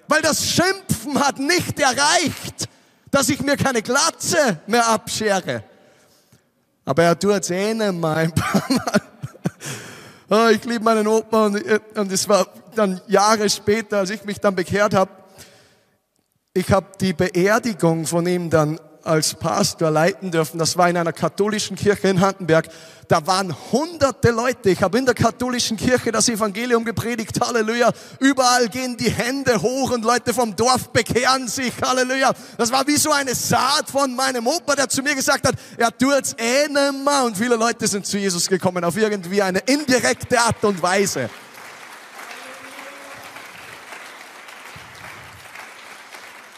[0.08, 2.68] Weil das Schimpfen hat nicht erreicht,
[3.10, 5.62] dass ich mir keine Glatze mehr abschere.
[6.84, 9.02] Aber er tut es eh nicht mal ein paar Mal.
[10.30, 11.62] Oh, ich liebe meinen Opa und,
[11.96, 15.10] und es war dann Jahre später, als ich mich dann bekehrt habe.
[16.52, 20.58] Ich habe die Beerdigung von ihm dann als Pastor leiten dürfen.
[20.58, 22.68] Das war in einer katholischen Kirche in Handenberg.
[23.06, 24.70] Da waren hunderte Leute.
[24.70, 27.38] Ich habe in der katholischen Kirche das Evangelium gepredigt.
[27.38, 27.92] Halleluja.
[28.18, 31.72] Überall gehen die Hände hoch und Leute vom Dorf bekehren sich.
[31.82, 32.32] Halleluja.
[32.56, 35.96] Das war wie so eine Saat von meinem Opa, der zu mir gesagt hat, er
[35.96, 37.24] tut's eh nimmer.
[37.24, 41.28] Und viele Leute sind zu Jesus gekommen auf irgendwie eine indirekte Art und Weise.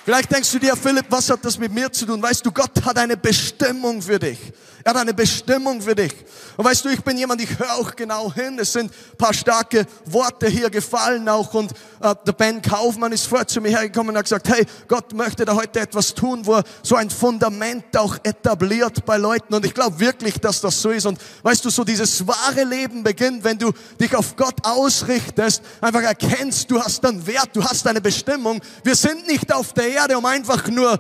[0.07, 2.23] Vielleicht denkst du dir, Philipp, was hat das mit mir zu tun?
[2.23, 4.39] Weißt du, Gott hat eine Bestimmung für dich.
[4.85, 6.15] Er hat eine Bestimmung für dich.
[6.57, 8.57] Und weißt du, ich bin jemand, ich höre auch genau hin.
[8.61, 11.53] Es sind paar starke Worte hier gefallen auch.
[11.55, 15.13] Und äh, der Ben Kaufmann ist vor zu mir hergekommen und hat gesagt, hey, Gott
[15.13, 19.55] möchte da heute etwas tun, wo er so ein Fundament auch etabliert bei Leuten.
[19.55, 21.07] Und ich glaube wirklich, dass das so ist.
[21.07, 26.03] Und weißt du, so dieses wahre Leben beginnt, wenn du dich auf Gott ausrichtest, einfach
[26.03, 28.61] erkennst, du hast einen Wert, du hast eine Bestimmung.
[28.85, 30.99] Wir sind nicht auf der Erde, um einfach nur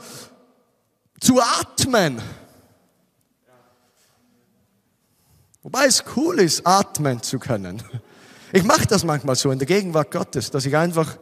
[1.20, 2.20] zu atmen.
[5.62, 7.82] Wobei es cool ist, atmen zu können.
[8.52, 11.18] Ich mache das manchmal so in der Gegenwart Gottes, dass ich einfach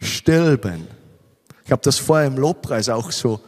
[0.00, 0.86] still bin.
[1.64, 3.40] Ich habe das vorher im Lobpreis auch so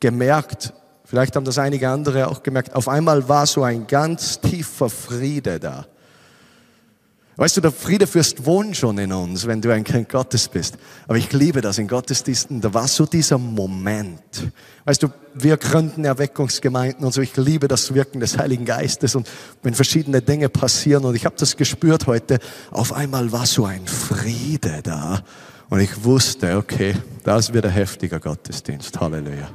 [0.00, 0.72] gemerkt.
[1.04, 2.74] Vielleicht haben das einige andere auch gemerkt.
[2.74, 5.86] Auf einmal war so ein ganz tiefer Friede da.
[7.42, 10.78] Weißt du, der Friedefürst wohnt schon in uns, wenn du ein Kind Gottes bist.
[11.08, 12.60] Aber ich liebe das in Gottesdiensten.
[12.60, 14.52] Da war so dieser Moment.
[14.84, 17.20] Weißt du, wir gründen Erweckungsgemeinden und so.
[17.20, 19.28] Ich liebe das Wirken des Heiligen Geistes und
[19.64, 22.38] wenn verschiedene Dinge passieren und ich habe das gespürt heute.
[22.70, 25.24] Auf einmal war so ein Friede da
[25.68, 29.00] und ich wusste, okay, das wird ein heftiger Gottesdienst.
[29.00, 29.48] Halleluja.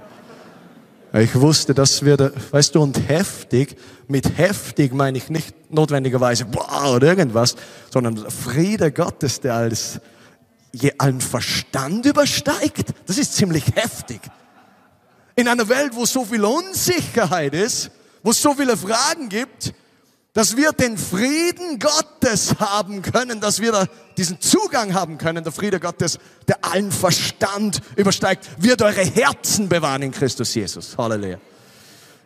[1.13, 6.96] Ich wusste, das wird, weißt du, und heftig, mit heftig meine ich nicht notwendigerweise, boah,
[6.96, 7.56] oder irgendwas,
[7.89, 10.02] sondern Friede Gottes, der als
[10.74, 12.93] je allen Verstand übersteigt.
[13.06, 14.20] Das ist ziemlich heftig.
[15.36, 17.89] In einer Welt, wo so viel Unsicherheit ist,
[18.22, 19.74] wo es so viele Fragen gibt,
[20.38, 25.52] dass wir den Frieden Gottes haben können, dass wir da diesen Zugang haben können, der
[25.52, 30.95] Friede Gottes, der allen Verstand übersteigt, wird eure Herzen bewahren in Christus Jesus.
[30.95, 31.39] Halleluja.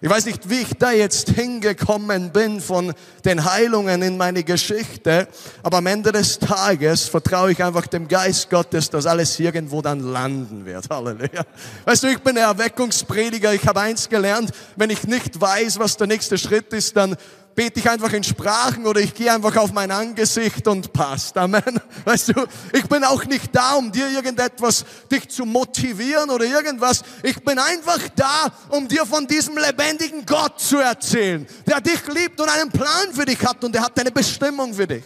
[0.03, 2.91] Ich weiß nicht, wie ich da jetzt hingekommen bin von
[3.23, 5.27] den Heilungen in meine Geschichte,
[5.61, 9.99] aber am Ende des Tages vertraue ich einfach dem Geist Gottes, dass alles irgendwo dann
[9.99, 10.89] landen wird.
[10.89, 11.43] Halleluja.
[11.85, 15.97] Weißt du, ich bin ein Erweckungsprediger, ich habe eins gelernt, wenn ich nicht weiß, was
[15.97, 17.15] der nächste Schritt ist, dann
[17.61, 21.37] bete ich einfach in Sprachen oder ich gehe einfach auf mein Angesicht und passt.
[21.37, 21.61] Amen.
[22.05, 27.03] Weißt du, ich bin auch nicht da, um dir irgendetwas, dich zu motivieren oder irgendwas.
[27.21, 32.41] Ich bin einfach da, um dir von diesem lebendigen Gott zu erzählen, der dich liebt
[32.41, 35.03] und einen Plan für dich hat und er hat eine Bestimmung für dich.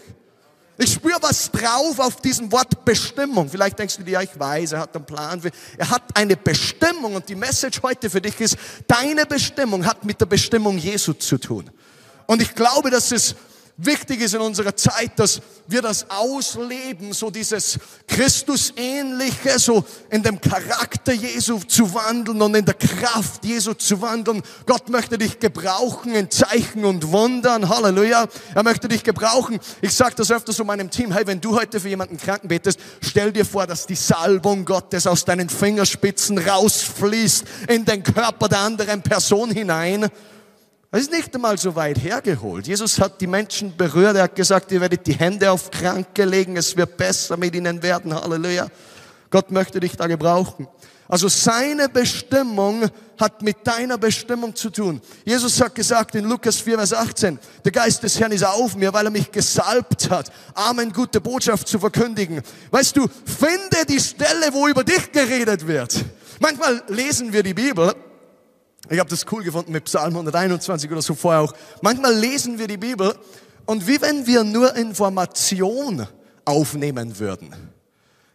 [0.78, 3.50] Ich spüre was drauf auf diesem Wort Bestimmung.
[3.50, 5.41] Vielleicht denkst du dir, ja, ich weiß, er hat einen Plan.
[5.78, 10.22] Er hat eine Bestimmung und die Message heute für dich ist, deine Bestimmung hat mit
[10.22, 11.70] der Bestimmung Jesu zu tun.
[12.28, 13.36] Und ich glaube, dass es
[13.78, 20.40] wichtig ist in unserer Zeit, dass wir das ausleben, so dieses Christusähnliche, so in dem
[20.40, 24.42] Charakter Jesu zu wandeln und in der Kraft Jesu zu wandeln.
[24.66, 27.68] Gott möchte dich gebrauchen in Zeichen und Wundern.
[27.68, 28.28] Halleluja.
[28.54, 29.60] Er möchte dich gebrauchen.
[29.82, 32.80] Ich sage das öfter so meinem Team, hey, wenn du heute für jemanden Kranken betest,
[33.02, 38.60] stell dir vor, dass die Salbung Gottes aus deinen Fingerspitzen rausfließt in den Körper der
[38.60, 40.10] anderen Person hinein.
[40.91, 42.67] Das ist nicht einmal so weit hergeholt.
[42.67, 44.15] Jesus hat die Menschen berührt.
[44.15, 46.56] Er hat gesagt, ihr werdet die Hände auf Kranke legen.
[46.56, 48.13] Es wird besser mit ihnen werden.
[48.13, 48.67] Halleluja.
[49.30, 50.67] Gott möchte dich da gebrauchen.
[51.08, 55.02] Also seine Bestimmung hat mit deiner Bestimmung zu tun.
[55.24, 58.91] Jesus hat gesagt in Lukas 4, Vers 18, der Geist des Herrn ist auf mir,
[58.91, 62.41] weil er mich gesalbt hat, Amen, gute Botschaft zu verkündigen.
[62.71, 66.04] Weißt du, finde die Stelle, wo über dich geredet wird.
[66.39, 67.93] Manchmal lesen wir die Bibel
[68.89, 71.54] ich habe das cool gefunden mit Psalm 121 oder so vorher auch.
[71.82, 73.15] Manchmal lesen wir die Bibel
[73.65, 76.08] und wie wenn wir nur Information
[76.45, 77.54] aufnehmen würden.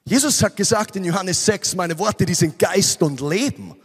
[0.05, 3.77] Jesus hat gesagt in Johannes 6, meine Worte, die sind Geist und Leben.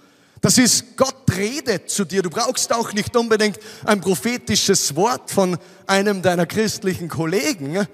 [0.42, 2.22] Das ist, Gott redet zu dir.
[2.22, 7.88] Du brauchst auch nicht unbedingt ein prophetisches Wort von einem deiner christlichen Kollegen.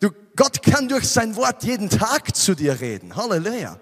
[0.00, 3.16] Du, Gott kann durch sein Wort jeden Tag zu dir reden.
[3.16, 3.78] Halleluja.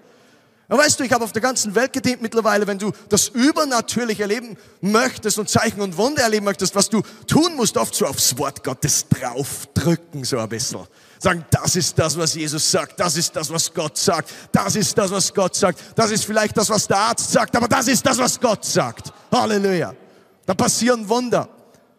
[0.73, 4.19] Und weißt du, ich habe auf der ganzen Welt gedient mittlerweile, wenn du das übernatürlich
[4.19, 8.35] erleben möchtest und Zeichen und Wunder erleben möchtest, was du tun musst, oft so aufs
[8.39, 10.79] Wort Gottes draufdrücken, so ein bisschen.
[11.19, 14.97] Sagen, das ist das, was Jesus sagt, das ist das, was Gott sagt, das ist
[14.97, 18.03] das, was Gott sagt, das ist vielleicht das, was der Arzt sagt, aber das ist
[18.03, 19.13] das, was Gott sagt.
[19.31, 19.93] Halleluja.
[20.47, 21.47] Da passieren Wunder.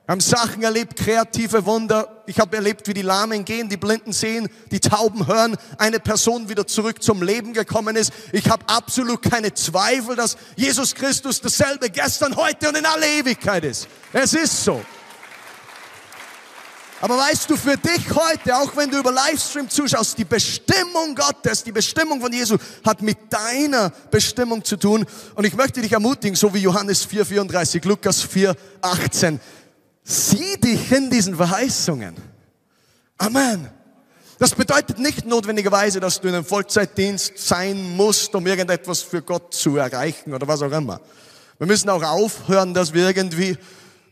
[0.06, 2.22] Wir haben Sachen erlebt, kreative Wunder.
[2.26, 6.50] Ich habe erlebt, wie die Lahmen gehen, die Blinden sehen, die Tauben hören, eine Person
[6.50, 8.12] wieder zurück zum Leben gekommen ist.
[8.30, 13.64] Ich habe absolut keine Zweifel, dass Jesus Christus dasselbe gestern, heute und in alle Ewigkeit
[13.64, 13.88] ist.
[14.12, 14.84] Es ist so.
[17.00, 21.64] Aber weißt du, für dich heute, auch wenn du über Livestream zuschaust, die Bestimmung Gottes,
[21.64, 25.06] die Bestimmung von Jesus hat mit deiner Bestimmung zu tun.
[25.34, 29.38] Und ich möchte dich ermutigen, so wie Johannes 4,34, Lukas 4,18.
[30.04, 32.14] Sieh dich in diesen Verheißungen.
[33.16, 33.70] Amen.
[34.38, 39.54] Das bedeutet nicht notwendigerweise, dass du in einem Vollzeitdienst sein musst, um irgendetwas für Gott
[39.54, 41.00] zu erreichen oder was auch immer.
[41.58, 43.56] Wir müssen auch aufhören, dass wir irgendwie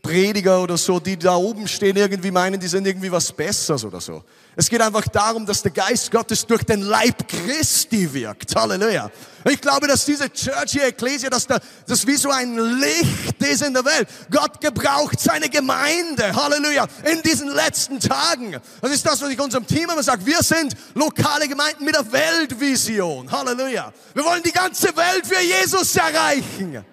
[0.03, 4.01] Prediger oder so, die da oben stehen, irgendwie meinen, die sind irgendwie was Besseres oder
[4.01, 4.21] so.
[4.53, 8.53] Es geht einfach darum, dass der Geist Gottes durch den Leib Christi wirkt.
[8.53, 9.09] Halleluja.
[9.49, 13.63] Ich glaube, dass diese Church hier, Ecclesia, dass da, das wie so ein Licht ist
[13.63, 14.09] in der Welt.
[14.29, 16.35] Gott gebraucht seine Gemeinde.
[16.35, 16.85] Halleluja.
[17.09, 18.57] In diesen letzten Tagen.
[18.81, 20.25] Das ist das, was ich unserem Team immer sage.
[20.25, 23.31] Wir sind lokale Gemeinden mit der Weltvision.
[23.31, 23.93] Halleluja.
[24.13, 26.83] Wir wollen die ganze Welt für Jesus erreichen.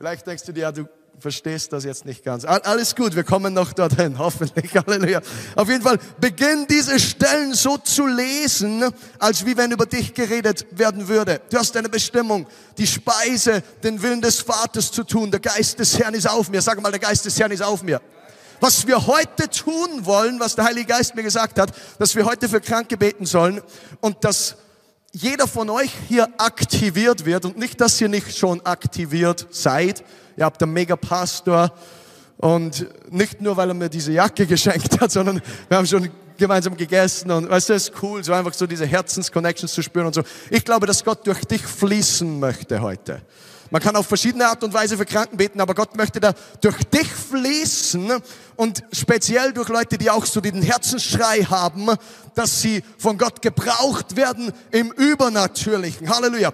[0.02, 2.44] Vielleicht denkst du dir, ja, du verstehst das jetzt nicht ganz.
[2.44, 4.74] Alles gut, wir kommen noch dorthin, hoffentlich.
[4.74, 5.22] Halleluja.
[5.56, 8.84] Auf jeden Fall, beginn diese Stellen so zu lesen,
[9.20, 11.40] als wie wenn über dich geredet werden würde.
[11.52, 12.48] Du hast eine Bestimmung,
[12.80, 15.30] die Speise, den Willen des Vaters zu tun.
[15.30, 16.64] Der Geist des Herrn ist auf mir.
[16.64, 18.02] Sag mal, der Geist des Herrn ist auf mir.
[18.60, 22.50] Was wir heute tun wollen, was der Heilige Geist mir gesagt hat, dass wir heute
[22.50, 23.62] für Kranke beten sollen
[24.00, 24.56] und dass
[25.12, 30.04] jeder von euch hier aktiviert wird und nicht, dass ihr nicht schon aktiviert seid.
[30.38, 31.71] Ihr habt einen Megapastor
[32.38, 36.76] und nicht nur, weil er mir diese Jacke geschenkt hat, sondern wir haben schon gemeinsam
[36.76, 40.24] gegessen und es ist cool, so einfach so diese Herzensconnections zu spüren und so.
[40.50, 43.21] Ich glaube, dass Gott durch dich fließen möchte heute.
[43.72, 46.78] Man kann auf verschiedene Art und Weise für Kranken beten, aber Gott möchte da durch
[46.84, 48.12] dich fließen
[48.58, 51.88] und speziell durch Leute, die auch so den Herzensschrei haben,
[52.36, 56.10] dass sie von Gott gebraucht werden im Übernatürlichen.
[56.10, 56.52] Halleluja.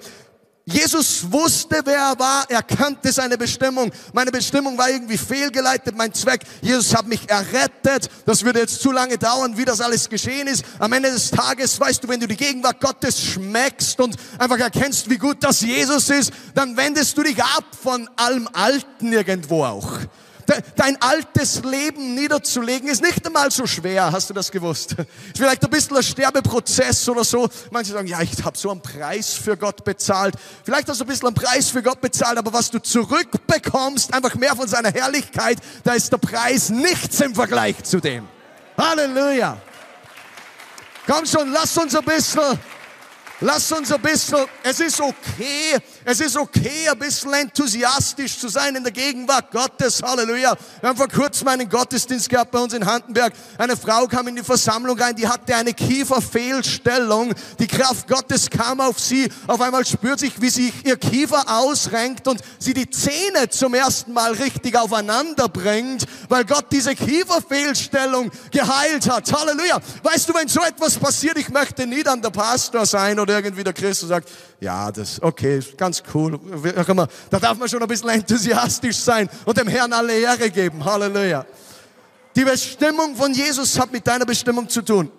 [0.69, 3.89] Jesus wusste, wer er war, er kannte seine Bestimmung.
[4.11, 6.41] Meine Bestimmung war irgendwie fehlgeleitet, mein Zweck.
[6.61, 8.09] Jesus hat mich errettet.
[8.25, 10.65] Das würde jetzt zu lange dauern, wie das alles geschehen ist.
[10.77, 15.09] Am Ende des Tages, weißt du, wenn du die Gegenwart Gottes schmeckst und einfach erkennst,
[15.09, 19.89] wie gut das Jesus ist, dann wendest du dich ab von allem Alten irgendwo auch
[20.75, 24.11] dein altes Leben niederzulegen, ist nicht einmal so schwer.
[24.11, 24.93] Hast du das gewusst?
[24.93, 27.49] Ist vielleicht ein bisschen ein Sterbeprozess oder so.
[27.71, 30.35] Manche sagen, ja, ich habe so einen Preis für Gott bezahlt.
[30.63, 34.35] Vielleicht hast du ein bisschen einen Preis für Gott bezahlt, aber was du zurückbekommst, einfach
[34.35, 38.27] mehr von seiner Herrlichkeit, da ist der Preis nichts im Vergleich zu dem.
[38.77, 39.57] Halleluja.
[41.05, 42.59] Komm schon, lass uns ein bisschen
[43.39, 45.77] Lass uns ein bisschen, es ist okay,
[46.09, 50.01] Es ist okay, ein bisschen enthusiastisch zu sein in der Gegenwart Gottes.
[50.01, 50.55] Halleluja.
[50.79, 53.33] Wir haben vor kurzem einen Gottesdienst gehabt bei uns in Handenberg.
[53.57, 57.33] Eine Frau kam in die Versammlung rein, die hatte eine Kieferfehlstellung.
[57.59, 59.29] Die Kraft Gottes kam auf sie.
[59.47, 64.13] Auf einmal spürt sich, wie sich ihr Kiefer ausrenkt und sie die Zähne zum ersten
[64.13, 69.29] Mal richtig aufeinander bringt, weil Gott diese Kieferfehlstellung geheilt hat.
[69.33, 69.81] Halleluja.
[70.03, 73.65] Weißt du, wenn so etwas passiert, ich möchte nie dann der Pastor sein oder irgendwie
[73.65, 76.39] der Christus sagt, ja, das, okay, ganz cool.
[77.29, 80.83] Da darf man schon ein bisschen enthusiastisch sein und dem Herrn alle Ehre geben.
[80.83, 81.45] Halleluja.
[82.35, 85.11] Die Bestimmung von Jesus hat mit deiner Bestimmung zu tun.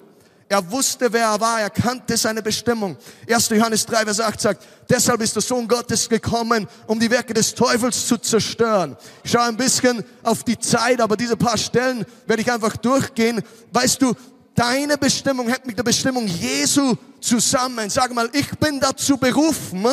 [0.48, 1.60] Er wusste, wer er war.
[1.60, 2.96] Er kannte seine Bestimmung.
[3.28, 3.50] 1.
[3.50, 7.54] Johannes 3, Vers 8 sagt, deshalb ist der Sohn Gottes gekommen, um die Werke des
[7.54, 8.96] Teufels zu zerstören.
[9.22, 13.42] Ich schaue ein bisschen auf die Zeit, aber diese paar Stellen werde ich einfach durchgehen.
[13.72, 14.14] Weißt du,
[14.58, 17.88] deine Bestimmung hängt mit der Bestimmung Jesu zusammen.
[17.88, 19.86] Sag mal, ich bin dazu berufen,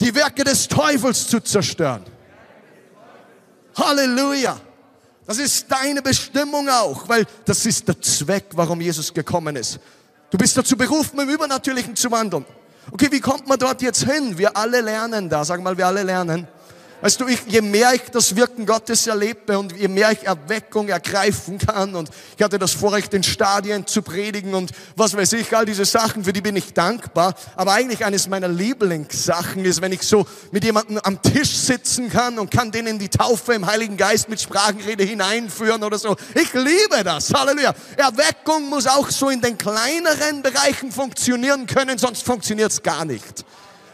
[0.00, 2.04] die Werke des Teufels zu zerstören.
[3.76, 4.58] Halleluja.
[5.26, 9.78] Das ist deine Bestimmung auch, weil das ist der Zweck, warum Jesus gekommen ist.
[10.30, 12.44] Du bist dazu berufen, im Übernatürlichen zu wandeln.
[12.92, 14.38] Okay, wie kommt man dort jetzt hin?
[14.38, 15.44] Wir alle lernen da.
[15.44, 16.46] Sag mal, wir alle lernen.
[17.02, 20.88] Weißt du, ich, je mehr ich das Wirken Gottes erlebe und je mehr ich Erweckung
[20.88, 25.54] ergreifen kann und ich hatte das Vorrecht, in Stadien zu predigen und was weiß ich,
[25.54, 27.34] all diese Sachen, für die bin ich dankbar.
[27.54, 32.38] Aber eigentlich eines meiner Lieblingssachen ist, wenn ich so mit jemandem am Tisch sitzen kann
[32.38, 36.16] und kann den in die Taufe im Heiligen Geist mit Sprachenrede hineinführen oder so.
[36.34, 37.32] Ich liebe das.
[37.32, 37.74] Halleluja.
[37.98, 43.44] Erweckung muss auch so in den kleineren Bereichen funktionieren können, sonst funktioniert es gar nicht.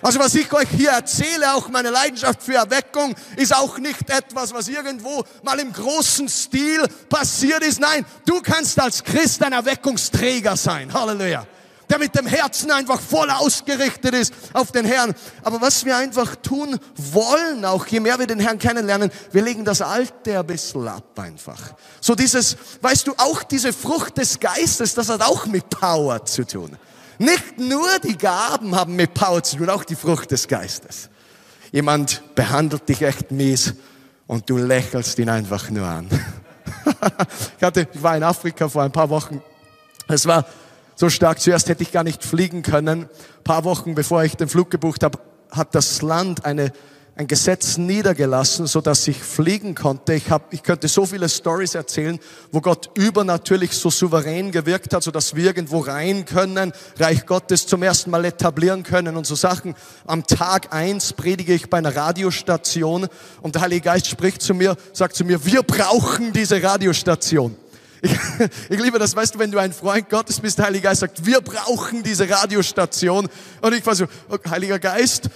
[0.02, 4.52] Also was ich euch hier erzähle, auch meine Leidenschaft für Erweckung, ist auch nicht etwas,
[4.52, 7.78] was irgendwo mal im großen Stil passiert ist.
[7.78, 10.92] Nein, du kannst als Christ ein Erweckungsträger sein.
[10.92, 11.46] Halleluja.
[11.88, 15.14] Der mit dem Herzen einfach voll ausgerichtet ist auf den Herrn.
[15.44, 19.64] Aber was wir einfach tun wollen, auch je mehr wir den Herrn kennenlernen, wir legen
[19.64, 21.60] das Alte ein bisschen ab einfach.
[22.00, 26.44] So dieses, weißt du, auch diese Frucht des Geistes, das hat auch mit Power zu
[26.44, 26.76] tun.
[27.22, 31.08] Nicht nur die Gaben haben mit Power zu tun, auch die Frucht des Geistes.
[31.70, 33.74] Jemand behandelt dich echt mies
[34.26, 36.08] und du lächelst ihn einfach nur an.
[37.58, 39.40] ich, hatte, ich war in Afrika vor ein paar Wochen.
[40.08, 40.44] Es war
[40.96, 41.38] so stark.
[41.38, 43.02] Zuerst hätte ich gar nicht fliegen können.
[43.02, 45.20] Ein paar Wochen bevor ich den Flug gebucht habe,
[45.52, 46.72] hat das Land eine
[47.14, 50.14] ein Gesetz niedergelassen, so dass ich fliegen konnte.
[50.14, 52.18] Ich, hab, ich könnte so viele Stories erzählen,
[52.50, 57.66] wo Gott übernatürlich so souverän gewirkt hat, so dass wir irgendwo rein können, Reich Gottes
[57.66, 59.74] zum ersten Mal etablieren können und so Sachen.
[60.06, 63.06] Am Tag eins predige ich bei einer Radiostation
[63.42, 67.56] und der Heilige Geist spricht zu mir, sagt zu mir, wir brauchen diese Radiostation.
[68.00, 68.12] Ich,
[68.70, 71.26] ich liebe das, weißt du, wenn du ein Freund Gottes bist, der Heilige Geist sagt,
[71.26, 73.28] wir brauchen diese Radiostation.
[73.60, 74.06] Und ich war so,
[74.48, 75.28] Heiliger Geist,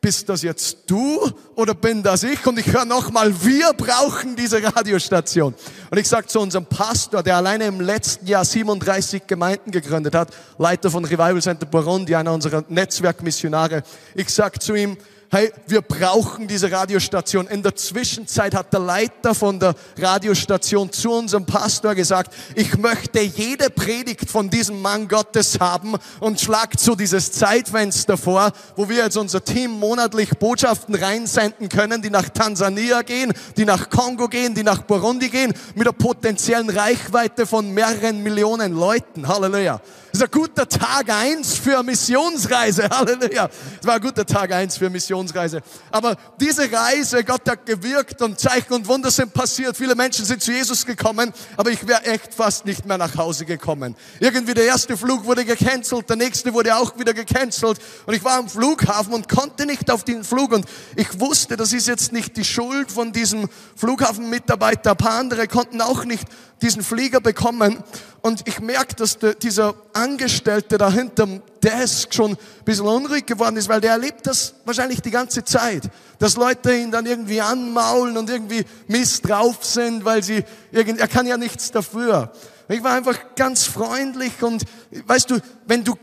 [0.00, 2.46] bist das jetzt du oder bin das ich?
[2.46, 5.54] Und ich höre nochmal, wir brauchen diese Radiostation.
[5.90, 10.28] Und ich sage zu unserem Pastor, der alleine im letzten Jahr 37 Gemeinden gegründet hat,
[10.58, 13.82] Leiter von Revival Center Burundi, einer unserer Netzwerkmissionare,
[14.14, 14.96] ich sage zu ihm,
[15.32, 17.46] hey, wir brauchen diese Radiostation.
[17.46, 23.20] In der Zwischenzeit hat der Leiter von der Radiostation zu unserem Pastor gesagt, ich möchte
[23.20, 29.04] jede Predigt von diesem Mann Gottes haben und schlagt so dieses Zeitfenster vor, wo wir
[29.04, 34.56] jetzt unser Team monatlich Botschaften reinsenden können, die nach Tansania gehen, die nach Kongo gehen,
[34.56, 39.28] die nach Burundi gehen, mit der potenziellen Reichweite von mehreren Millionen Leuten.
[39.28, 39.80] Halleluja.
[40.12, 42.88] Das ist ein guter Tag eins für Missionsreise.
[42.90, 43.46] Halleluja.
[43.46, 45.62] Das war ein guter Tag eins für eine Missionsreise.
[45.90, 49.76] Aber diese Reise, Gott hat gewirkt und Zeichen und Wunder sind passiert.
[49.76, 53.44] Viele Menschen sind zu Jesus gekommen, aber ich wäre echt fast nicht mehr nach Hause
[53.44, 53.96] gekommen.
[54.18, 58.38] Irgendwie der erste Flug wurde gecancelt, der nächste wurde auch wieder gecancelt und ich war
[58.38, 62.36] am Flughafen und konnte nicht auf den Flug und ich wusste, das ist jetzt nicht
[62.36, 64.92] die Schuld von diesem Flughafenmitarbeiter.
[64.92, 66.24] Ein paar andere konnten auch nicht
[66.62, 67.82] diesen Flieger bekommen
[68.22, 73.56] und ich merke, dass der, dieser Angestellte da hinterm Desk schon ein bisschen unruhig geworden
[73.56, 75.84] ist, weil der erlebt das wahrscheinlich die ganze Zeit,
[76.18, 81.08] dass Leute ihn dann irgendwie anmaulen und irgendwie Mist drauf sind, weil sie irgend, er
[81.08, 82.32] kann ja nichts dafür.
[82.68, 84.64] Ich war einfach ganz freundlich und
[85.06, 85.94] weißt du, wenn du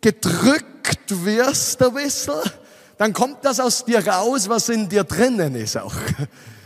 [0.00, 2.34] gedrückt wirst ein bisschen,
[2.98, 5.94] dann kommt das aus dir raus, was in dir drinnen ist auch.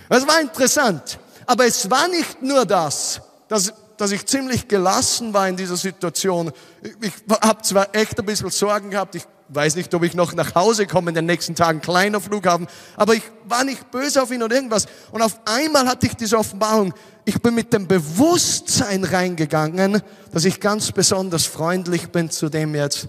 [0.08, 1.18] Das war interessant.
[1.46, 6.52] Aber es war nicht nur das, dass, dass ich ziemlich gelassen war in dieser Situation.
[7.00, 9.24] Ich habe zwar echt ein bisschen Sorgen gehabt, ich
[9.54, 13.14] weiß nicht, ob ich noch nach Hause komme in den nächsten Tagen, kleiner Flughafen, aber
[13.14, 14.86] ich war nicht böse auf ihn oder irgendwas.
[15.10, 20.02] Und auf einmal hatte ich diese Offenbarung, ich bin mit dem Bewusstsein reingegangen,
[20.32, 23.08] dass ich ganz besonders freundlich bin zu dem jetzt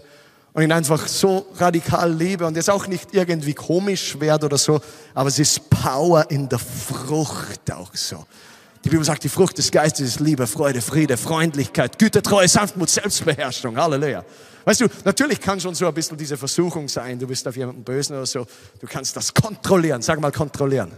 [0.54, 4.80] und ihn einfach so radikal liebe und es auch nicht irgendwie komisch wird oder so,
[5.14, 8.26] aber es ist Power in der Frucht auch so.
[8.86, 12.90] Die Bibel sagt, die Frucht des Geistes ist Liebe, Freude, Friede, Freundlichkeit, Güte, Treue, Sanftmut,
[12.90, 13.78] Selbstbeherrschung.
[13.78, 14.26] Halleluja.
[14.66, 17.84] Weißt du, natürlich kann schon so ein bisschen diese Versuchung sein, du bist auf jemanden
[17.84, 18.46] bösen oder so,
[18.80, 20.92] du kannst das kontrollieren, sag mal kontrollieren.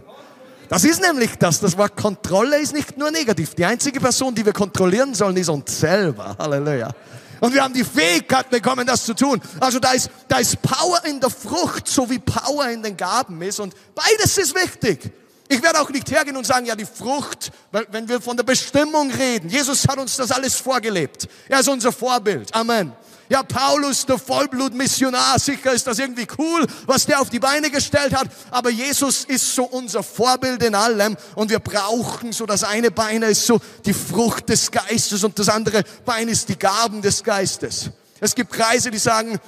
[0.68, 3.54] Das ist nämlich das, das Wort Kontrolle ist nicht nur negativ.
[3.54, 6.36] Die einzige Person, die wir kontrollieren sollen, ist uns selber.
[6.38, 6.92] Halleluja.
[7.40, 9.40] Und wir haben die Fähigkeit bekommen, das zu tun.
[9.60, 13.40] Also da ist, da ist Power in der Frucht, so wie Power in den Gaben
[13.42, 13.60] ist.
[13.60, 15.12] Und beides ist wichtig.
[15.48, 19.10] Ich werde auch nicht hergehen und sagen, ja, die Frucht, wenn wir von der Bestimmung
[19.12, 19.48] reden.
[19.48, 21.28] Jesus hat uns das alles vorgelebt.
[21.48, 22.52] Er ist unser Vorbild.
[22.54, 22.92] Amen.
[23.28, 28.14] Ja, Paulus, der Vollblutmissionar, sicher ist das irgendwie cool, was der auf die Beine gestellt
[28.14, 32.90] hat, aber Jesus ist so unser Vorbild in allem und wir brauchen so, das eine
[32.90, 37.24] Bein ist so die Frucht des Geistes und das andere Bein ist die Gaben des
[37.24, 37.90] Geistes.
[38.20, 39.38] Es gibt Kreise, die sagen,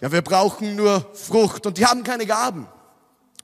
[0.00, 2.68] ja, wir brauchen nur Frucht und die haben keine Gaben.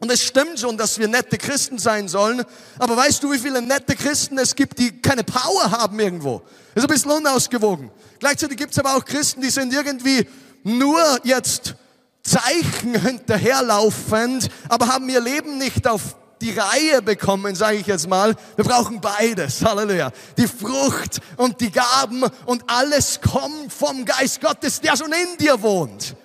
[0.00, 2.44] Und es stimmt schon, dass wir nette Christen sein sollen.
[2.78, 6.42] Aber weißt du, wie viele nette Christen es gibt, die keine Power haben irgendwo?
[6.74, 7.90] Ist ein bisschen unausgewogen.
[8.18, 10.26] Gleichzeitig gibt es aber auch Christen, die sind irgendwie
[10.62, 11.74] nur jetzt
[12.22, 18.34] Zeichen hinterherlaufend, aber haben ihr Leben nicht auf die Reihe bekommen, sage ich jetzt mal.
[18.56, 19.64] Wir brauchen beides.
[19.64, 20.10] Halleluja.
[20.36, 25.60] Die Frucht und die Gaben und alles kommt vom Geist Gottes, der schon in dir
[25.62, 26.16] wohnt.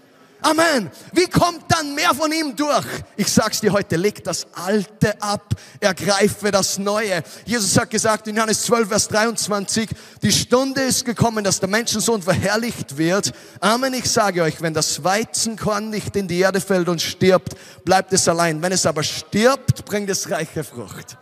[0.42, 0.90] Amen.
[1.12, 2.86] Wie kommt dann mehr von ihm durch?
[3.18, 7.24] Ich sag's dir heute, leg das Alte ab, ergreife das Neue.
[7.46, 9.90] Jesus hat gesagt in Johannes 12, Vers 23,
[10.22, 13.34] die Stunde ist gekommen, dass der Menschensohn verherrlicht wird.
[13.60, 18.14] Amen, ich sage euch, wenn das Weizenkorn nicht in die Erde fällt und stirbt, bleibt
[18.14, 18.62] es allein.
[18.62, 21.18] Wenn es aber stirbt, bringt es reiche Frucht.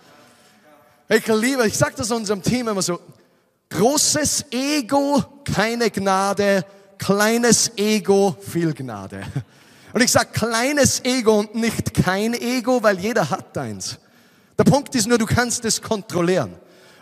[1.09, 2.99] Ich liebe, ich sag das unserem Team immer so,
[3.69, 6.65] großes Ego, keine Gnade,
[6.97, 9.23] kleines Ego, viel Gnade.
[9.93, 13.97] Und ich sage kleines Ego und nicht kein Ego, weil jeder hat eins.
[14.57, 16.53] Der Punkt ist nur, du kannst es kontrollieren.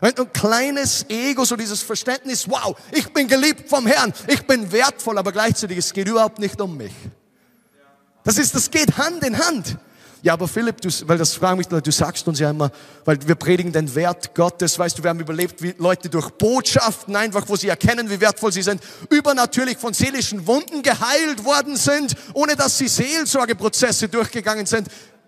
[0.02, 5.18] Ein kleines Ego, so dieses Verständnis, wow, ich bin geliebt vom Herrn, ich bin wertvoll,
[5.18, 6.94] aber gleichzeitig, es geht überhaupt nicht um mich.
[8.24, 9.78] Das ist, das geht Hand in Hand.
[10.26, 12.72] Ja, aber Philipp, du, weil das fragen mich, du sagst uns ja immer,
[13.06, 17.16] weil wir predigen den Wert Gottes, weißt du, wir haben überlebt, wie Leute durch Botschaften
[17.16, 22.16] einfach, wo sie erkennen, wie wertvoll sie sind, übernatürlich von seelischen Wunden geheilt worden sind,
[22.34, 24.88] ohne dass sie Seelsorgeprozesse durchgegangen sind.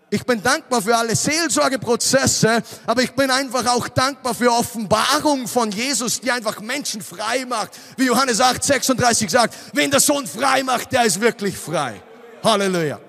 [0.09, 5.69] Ich bin dankbar für alle Seelsorgeprozesse, aber ich bin einfach auch dankbar für Offenbarung von
[5.71, 7.69] Jesus, die einfach Menschen frei macht.
[7.97, 12.01] Wie Johannes 8, 36 sagt, wenn der Sohn frei macht, der ist wirklich frei.
[12.43, 12.99] Halleluja.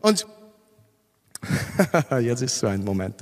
[0.00, 0.26] Und
[2.20, 3.16] Jetzt ist so ein Moment.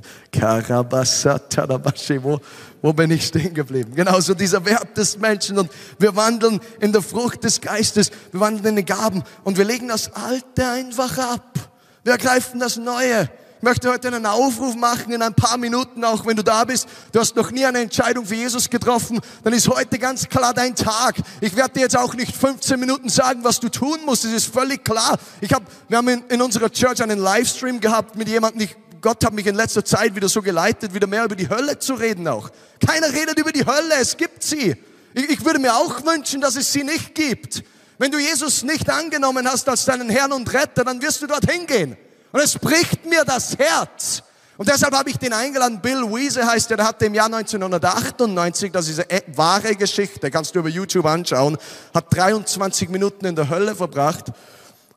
[2.21, 2.39] Wo,
[2.81, 3.93] wo bin ich stehen geblieben?
[3.95, 8.65] Genauso dieser Wert des Menschen und wir wandeln in der Frucht des Geistes, wir wandeln
[8.65, 11.59] in den Gaben und wir legen das Alte einfach ab.
[12.03, 13.29] Wir ergreifen das Neue
[13.63, 16.87] möchte heute einen Aufruf machen in ein paar Minuten, auch wenn du da bist.
[17.11, 20.75] Du hast noch nie eine Entscheidung für Jesus getroffen, dann ist heute ganz klar dein
[20.75, 21.15] Tag.
[21.41, 24.25] Ich werde dir jetzt auch nicht 15 Minuten sagen, was du tun musst.
[24.25, 25.17] Es ist völlig klar.
[25.39, 29.23] Ich hab, wir haben in, in unserer Church einen Livestream gehabt mit jemandem, ich, Gott
[29.25, 32.27] hat mich in letzter Zeit wieder so geleitet, wieder mehr über die Hölle zu reden
[32.27, 32.49] auch.
[32.85, 34.75] Keiner redet über die Hölle, es gibt sie.
[35.13, 37.63] Ich, ich würde mir auch wünschen, dass es sie nicht gibt.
[37.97, 41.65] Wenn du Jesus nicht angenommen hast als deinen Herrn und Retter, dann wirst du dorthin
[41.65, 41.95] gehen.
[42.33, 44.23] Und es bricht mir das Herz.
[44.57, 45.79] Und deshalb habe ich den eingeladen.
[45.81, 50.55] Bill Wiese heißt er, der hatte im Jahr 1998, das ist eine wahre Geschichte, kannst
[50.55, 51.57] du über YouTube anschauen,
[51.93, 54.31] hat 23 Minuten in der Hölle verbracht.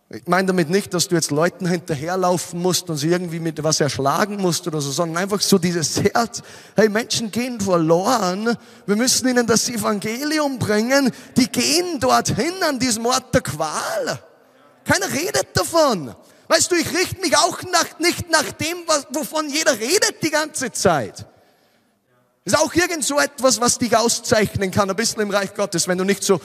[0.08, 3.80] Ich meine damit nicht, dass du jetzt Leuten hinterherlaufen musst und sie irgendwie mit was
[3.80, 6.42] erschlagen musst oder so, sondern einfach so dieses Herz.
[6.74, 8.56] Hey, Menschen gehen verloren.
[8.86, 11.10] Wir müssen ihnen das Evangelium bringen.
[11.36, 14.20] Die gehen dorthin an diesem Ort der Qual.
[14.84, 16.14] Keiner redet davon.
[16.48, 20.30] Weißt du, ich richte mich auch nach, nicht nach dem, was, wovon jeder redet die
[20.30, 21.26] ganze Zeit.
[22.44, 25.98] Ist auch irgend so etwas, was dich auszeichnen kann, ein bisschen im Reich Gottes, wenn
[25.98, 26.40] du nicht so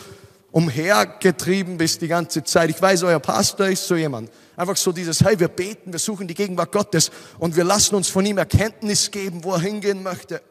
[0.51, 2.69] umhergetrieben bist die ganze Zeit.
[2.71, 4.31] Ich weiß, euer Pastor ist so jemand.
[4.55, 8.09] Einfach so dieses, hey, wir beten, wir suchen die Gegenwart Gottes und wir lassen uns
[8.09, 10.41] von ihm Erkenntnis geben, wo er hingehen möchte.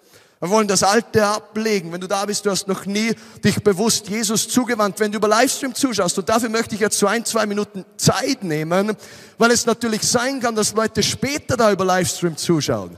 [0.42, 1.92] Wir wollen das Alte ablegen.
[1.92, 3.12] Wenn du da bist, du hast noch nie
[3.44, 4.98] dich bewusst Jesus zugewandt.
[4.98, 8.42] Wenn du über Livestream zuschaust, und dafür möchte ich jetzt so ein, zwei Minuten Zeit
[8.42, 8.96] nehmen,
[9.36, 12.96] weil es natürlich sein kann, dass Leute später da über Livestream zuschauen.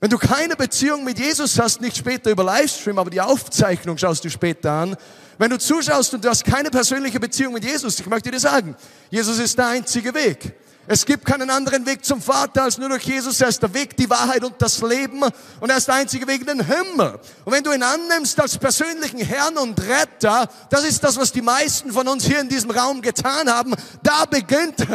[0.00, 4.24] Wenn du keine Beziehung mit Jesus hast, nicht später über Livestream, aber die Aufzeichnung schaust
[4.24, 4.96] du später an.
[5.36, 8.74] Wenn du zuschaust und du hast keine persönliche Beziehung mit Jesus, ich möchte dir sagen,
[9.10, 10.54] Jesus ist der einzige Weg.
[10.86, 13.40] Es gibt keinen anderen Weg zum Vater als nur durch Jesus.
[13.40, 15.22] Er ist der Weg, die Wahrheit und das Leben.
[15.60, 17.18] Und er ist der einzige Weg in den Himmel.
[17.44, 21.42] Und wenn du ihn annimmst als persönlichen Herrn und Retter, das ist das, was die
[21.42, 24.86] meisten von uns hier in diesem Raum getan haben, da beginnt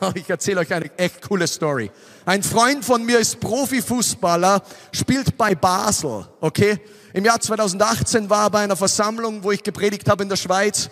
[0.14, 1.90] ich erzähle euch eine echt coole Story.
[2.24, 6.80] Ein Freund von mir ist Profifußballer, spielt bei Basel, okay?
[7.12, 10.90] Im Jahr 2018 war er bei einer Versammlung, wo ich gepredigt habe in der Schweiz.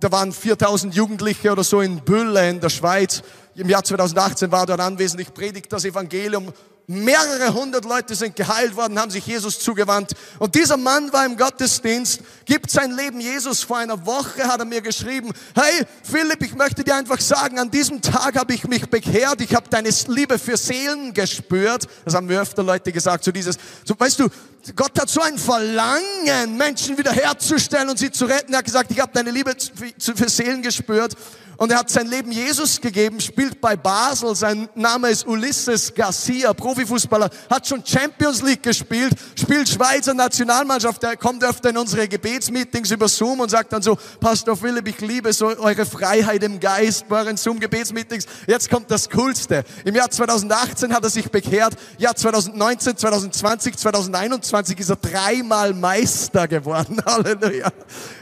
[0.00, 3.22] Da waren 4000 Jugendliche oder so in Bülle in der Schweiz.
[3.56, 5.20] Im Jahr 2018 war dort anwesend.
[5.20, 6.52] Ich predigte das Evangelium
[6.90, 10.12] Mehrere hundert Leute sind geheilt worden, haben sich Jesus zugewandt.
[10.38, 13.62] Und dieser Mann war im Gottesdienst, gibt sein Leben Jesus.
[13.62, 17.70] Vor einer Woche hat er mir geschrieben, hey Philipp, ich möchte dir einfach sagen, an
[17.70, 21.86] diesem Tag habe ich mich bekehrt, ich habe deine Liebe für Seelen gespürt.
[22.06, 24.28] Das haben mir öfter Leute gesagt, so dieses, so, weißt du,
[24.74, 28.54] Gott hat so ein Verlangen, Menschen wiederherzustellen und sie zu retten.
[28.54, 29.54] Er hat gesagt, ich habe deine Liebe
[29.98, 31.14] für Seelen gespürt.
[31.58, 34.36] Und er hat sein Leben Jesus gegeben, spielt bei Basel.
[34.36, 41.02] Sein Name ist Ulysses Garcia, Profifußballer, hat schon Champions League gespielt, spielt Schweizer Nationalmannschaft.
[41.02, 45.00] Er kommt öfter in unsere Gebetsmeetings über Zoom und sagt dann so, Pastor Philipp, ich
[45.00, 48.26] liebe so eure Freiheit im Geist bei euren Zoom-Gebetsmeetings.
[48.46, 49.64] Jetzt kommt das Coolste.
[49.84, 51.74] Im Jahr 2018 hat er sich bekehrt.
[51.98, 57.02] Jahr 2019, 2020, 2021 ist er dreimal Meister geworden.
[57.04, 57.72] Halleluja.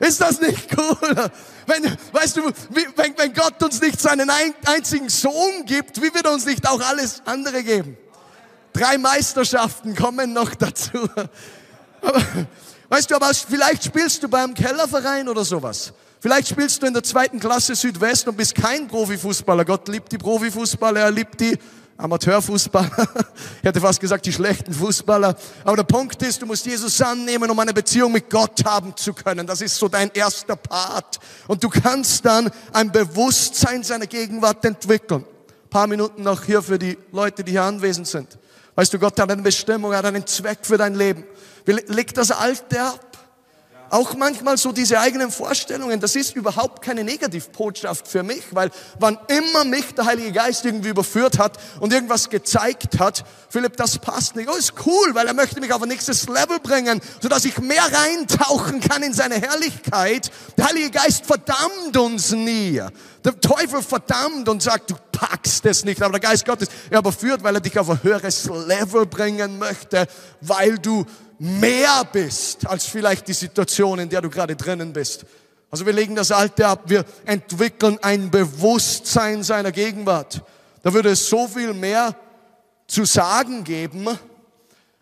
[0.01, 1.31] Ist das nicht cool?
[1.67, 4.31] Wenn, weißt du, wenn, wenn Gott uns nicht seinen
[4.65, 7.97] einzigen Sohn gibt, wie wird er uns nicht auch alles andere geben?
[8.73, 11.09] Drei Meisterschaften kommen noch dazu.
[12.03, 12.23] Aber,
[12.89, 15.93] weißt du, aber vielleicht spielst du beim Kellerverein oder sowas.
[16.21, 19.65] Vielleicht spielst du in der zweiten Klasse Südwest und bist kein Profifußballer.
[19.65, 21.57] Gott liebt die Profifußballer, er liebt die
[21.99, 22.91] Amateurfußballer.
[23.59, 25.35] Ich hätte fast gesagt, die schlechten Fußballer.
[25.65, 29.13] Aber der Punkt ist, du musst Jesus annehmen, um eine Beziehung mit Gott haben zu
[29.13, 29.45] können.
[29.45, 31.19] Das ist so dein erster Part.
[31.49, 35.25] Und du kannst dann ein Bewusstsein seiner Gegenwart entwickeln.
[35.25, 38.39] Ein paar Minuten noch hier für die Leute, die hier anwesend sind.
[38.77, 41.25] Weißt du, Gott hat eine Bestimmung, er hat einen Zweck für dein Leben.
[41.65, 43.06] Leg das Alte ab.
[43.91, 49.19] Auch manchmal so diese eigenen Vorstellungen, das ist überhaupt keine Negativbotschaft für mich, weil wann
[49.29, 54.37] immer mich der Heilige Geist irgendwie überführt hat und irgendwas gezeigt hat, Philipp, das passt
[54.37, 54.49] nicht.
[54.51, 57.85] Oh, ist cool, weil er möchte mich auf ein nächstes Level bringen, sodass ich mehr
[57.93, 60.31] reintauchen kann in seine Herrlichkeit.
[60.57, 62.83] Der Heilige Geist verdammt uns nie.
[63.25, 66.03] Der Teufel verdammt und sagt, du packst es nicht.
[66.03, 70.07] Aber der Geist Gottes, er überführt, weil er dich auf ein höheres Level bringen möchte,
[70.41, 71.05] weil du
[71.39, 75.25] mehr bist als vielleicht die Situation, in der du gerade drinnen bist.
[75.71, 80.43] Also wir legen das Alte ab, wir entwickeln ein Bewusstsein seiner Gegenwart.
[80.83, 82.15] Da würde es so viel mehr
[82.87, 84.09] zu sagen geben.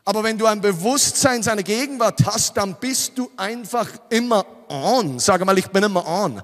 [0.07, 5.18] Aber wenn du ein Bewusstsein seiner Gegenwart hast, dann bist du einfach immer on.
[5.18, 6.43] Sag mal, ich bin immer on.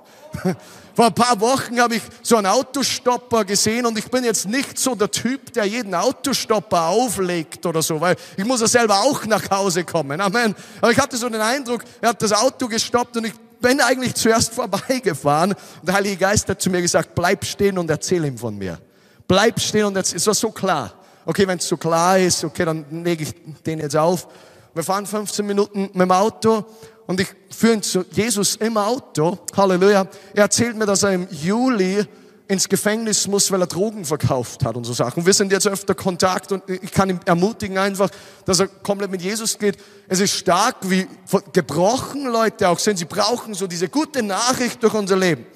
[1.00, 4.78] Vor ein paar Wochen habe ich so einen Autostopper gesehen und ich bin jetzt nicht
[4.78, 9.24] so der Typ, der jeden Autostopper auflegt oder so, weil ich muss ja selber auch
[9.24, 10.20] nach Hause kommen.
[10.20, 10.54] Amen.
[10.78, 13.32] Aber ich hatte so den Eindruck, er hat das Auto gestoppt und ich
[13.62, 15.52] bin eigentlich zuerst vorbeigefahren.
[15.52, 18.78] Und der Heilige Geist hat zu mir gesagt, bleib stehen und erzähl ihm von mir.
[19.26, 20.18] Bleib stehen und erzähl.
[20.18, 20.92] Es war so klar.
[21.24, 23.34] Okay, wenn es so klar ist, okay, dann lege ich
[23.64, 24.28] den jetzt auf.
[24.74, 26.66] Wir fahren 15 Minuten mit dem Auto
[27.10, 29.36] und ich führe ihn zu Jesus im Auto.
[29.56, 30.06] Halleluja.
[30.32, 32.04] Er erzählt mir, dass er im Juli
[32.46, 35.26] ins Gefängnis muss, weil er Drogen verkauft hat und so Sachen.
[35.26, 38.10] Wir sind jetzt öfter Kontakt und ich kann ihn ermutigen einfach,
[38.44, 39.76] dass er komplett mit Jesus geht.
[40.06, 41.08] Es ist stark, wie
[41.52, 42.96] gebrochen Leute auch sind.
[42.96, 45.46] Sie brauchen so diese gute Nachricht durch unser Leben.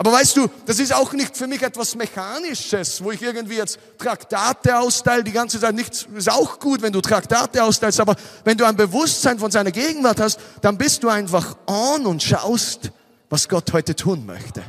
[0.00, 3.78] Aber weißt du, das ist auch nicht für mich etwas Mechanisches, wo ich irgendwie jetzt
[3.98, 5.74] Traktate austeile, die ganze Zeit.
[5.74, 9.70] Nichts ist auch gut, wenn du Traktate austeilst, aber wenn du ein Bewusstsein von seiner
[9.70, 12.92] Gegenwart hast, dann bist du einfach on und schaust,
[13.28, 14.62] was Gott heute tun möchte.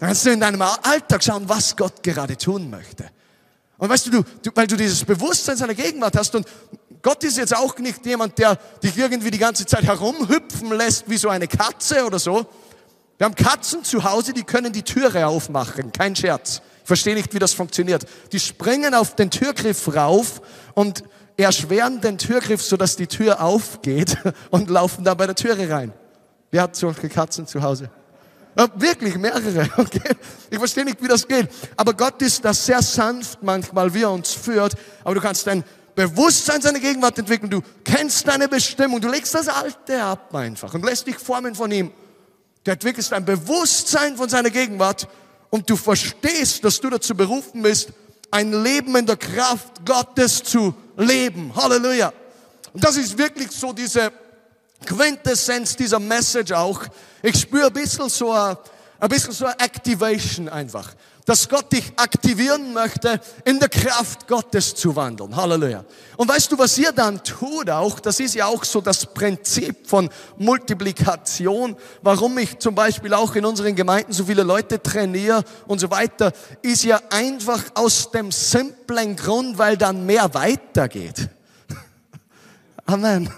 [0.00, 3.04] Dann kannst du in deinem Alltag schauen, was Gott gerade tun möchte.
[3.76, 6.46] Und weißt du, du, weil du dieses Bewusstsein seiner Gegenwart hast und
[7.02, 11.18] Gott ist jetzt auch nicht jemand, der dich irgendwie die ganze Zeit herumhüpfen lässt wie
[11.18, 12.46] so eine Katze oder so,
[13.18, 15.90] wir haben Katzen zu Hause, die können die Türe aufmachen.
[15.92, 16.62] Kein Scherz.
[16.82, 18.06] Ich verstehe nicht, wie das funktioniert.
[18.32, 20.40] Die springen auf den Türgriff rauf
[20.74, 21.02] und
[21.36, 24.16] erschweren den Türgriff, sodass die Tür aufgeht
[24.50, 25.92] und laufen da bei der Türe rein.
[26.52, 27.90] Wer hat solche Katzen zu Hause?
[28.56, 29.68] Ja, wirklich mehrere.
[29.76, 30.14] Okay?
[30.50, 31.48] Ich verstehe nicht, wie das geht.
[31.76, 34.74] Aber Gott ist das sehr sanft manchmal, wie er uns führt.
[35.02, 35.64] Aber du kannst dein
[35.94, 37.50] Bewusstsein seiner Gegenwart entwickeln.
[37.50, 39.00] Du kennst deine Bestimmung.
[39.00, 41.90] Du legst das Alte ab einfach und lässt dich formen von ihm.
[42.68, 45.08] Du entwickelst ein Bewusstsein von seiner Gegenwart
[45.48, 47.88] und du verstehst, dass du dazu berufen bist,
[48.30, 51.50] ein Leben in der Kraft Gottes zu leben.
[51.56, 52.12] Halleluja.
[52.74, 54.12] Und das ist wirklich so diese
[54.84, 56.82] Quintessenz dieser Message auch.
[57.22, 58.58] Ich spüre ein bisschen so ein,
[59.00, 60.92] ein bisschen so eine Activation einfach.
[61.28, 65.36] Dass Gott dich aktivieren möchte, in der Kraft Gottes zu wandeln.
[65.36, 65.84] Halleluja.
[66.16, 69.86] Und weißt du, was ihr dann tut auch, das ist ja auch so das Prinzip
[69.86, 70.08] von
[70.38, 75.90] Multiplikation, warum ich zum Beispiel auch in unseren Gemeinden so viele Leute trainiere und so
[75.90, 81.28] weiter, ist ja einfach aus dem simplen Grund, weil dann mehr weitergeht.
[82.86, 83.28] Amen.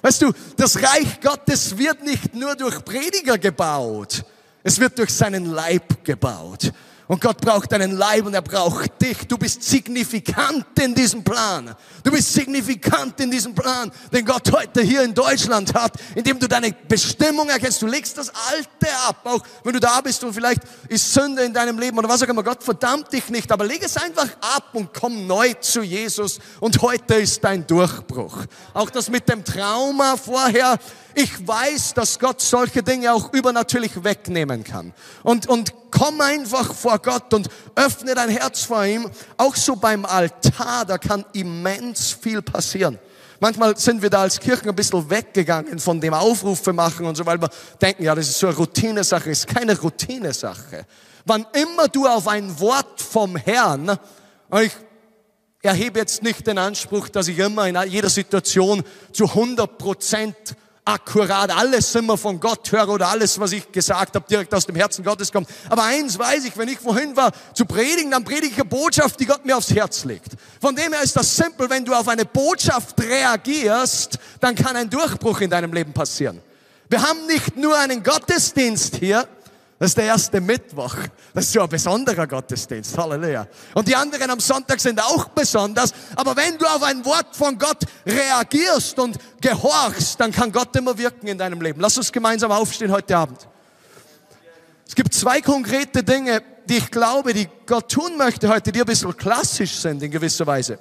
[0.00, 4.24] Weißt du, das Reich Gottes wird nicht nur durch Prediger gebaut,
[4.62, 6.72] es wird durch seinen Leib gebaut.
[7.06, 9.26] Und Gott braucht deinen Leib und er braucht dich.
[9.28, 11.74] Du bist signifikant in diesem Plan.
[12.02, 16.48] Du bist signifikant in diesem Plan, den Gott heute hier in Deutschland hat, indem du
[16.48, 17.82] deine Bestimmung erkennst.
[17.82, 21.52] Du legst das Alte ab, auch wenn du da bist und vielleicht ist Sünde in
[21.52, 22.42] deinem Leben oder was auch immer.
[22.42, 26.38] Gott verdammt dich nicht, aber leg es einfach ab und komm neu zu Jesus.
[26.60, 28.38] Und heute ist dein Durchbruch.
[28.72, 30.78] Auch das mit dem Trauma vorher,
[31.14, 34.92] ich weiß, dass Gott solche Dinge auch übernatürlich wegnehmen kann.
[35.22, 39.10] Und, und komm einfach vor Gott und öffne dein Herz vor ihm.
[39.36, 42.98] Auch so beim Altar, da kann immens viel passieren.
[43.40, 47.26] Manchmal sind wir da als Kirchen ein bisschen weggegangen von dem Aufrufe machen und so,
[47.26, 47.50] weil wir
[47.80, 49.28] denken, ja, das ist so eine Routinesache.
[49.28, 50.86] Das ist keine Routinesache.
[51.26, 53.98] Wann immer du auf ein Wort vom Herrn,
[54.62, 54.72] ich
[55.62, 60.36] erhebe jetzt nicht den Anspruch, dass ich immer in jeder Situation zu 100 Prozent
[60.84, 64.76] akkurat alles immer von Gott höre oder alles, was ich gesagt habe, direkt aus dem
[64.76, 65.48] Herzen Gottes kommt.
[65.70, 69.18] Aber eins weiß ich, wenn ich vorhin war zu predigen, dann predige ich eine Botschaft,
[69.18, 70.32] die Gott mir aufs Herz legt.
[70.60, 74.90] Von dem her ist das simpel, wenn du auf eine Botschaft reagierst, dann kann ein
[74.90, 76.40] Durchbruch in deinem Leben passieren.
[76.90, 79.26] Wir haben nicht nur einen Gottesdienst hier,
[79.84, 80.96] das ist der erste Mittwoch.
[81.34, 82.96] Das ist so ein besonderer Gottesdienst.
[82.96, 83.46] Halleluja.
[83.74, 85.92] Und die anderen am Sonntag sind auch besonders.
[86.16, 90.96] Aber wenn du auf ein Wort von Gott reagierst und gehorchst, dann kann Gott immer
[90.96, 91.82] wirken in deinem Leben.
[91.82, 93.46] Lass uns gemeinsam aufstehen heute Abend.
[94.88, 98.86] Es gibt zwei konkrete Dinge, die ich glaube, die Gott tun möchte heute, die ein
[98.86, 100.78] bisschen klassisch sind in gewisser Weise.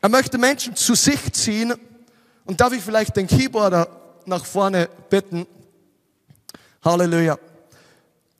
[0.00, 1.74] Er möchte Menschen zu sich ziehen.
[2.44, 3.86] Und darf ich vielleicht den Keyboarder
[4.24, 5.46] nach vorne bitten?
[6.84, 7.38] Halleluja.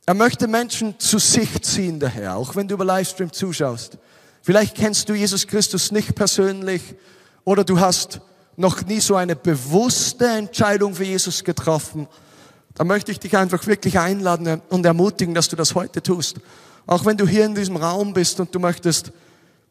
[0.09, 3.99] Er möchte Menschen zu sich ziehen, der Herr, auch wenn du über Livestream zuschaust.
[4.41, 6.95] Vielleicht kennst du Jesus Christus nicht persönlich
[7.43, 8.21] oder du hast
[8.57, 12.07] noch nie so eine bewusste Entscheidung für Jesus getroffen.
[12.75, 16.37] Da möchte ich dich einfach wirklich einladen und ermutigen, dass du das heute tust.
[16.87, 19.11] Auch wenn du hier in diesem Raum bist und du möchtest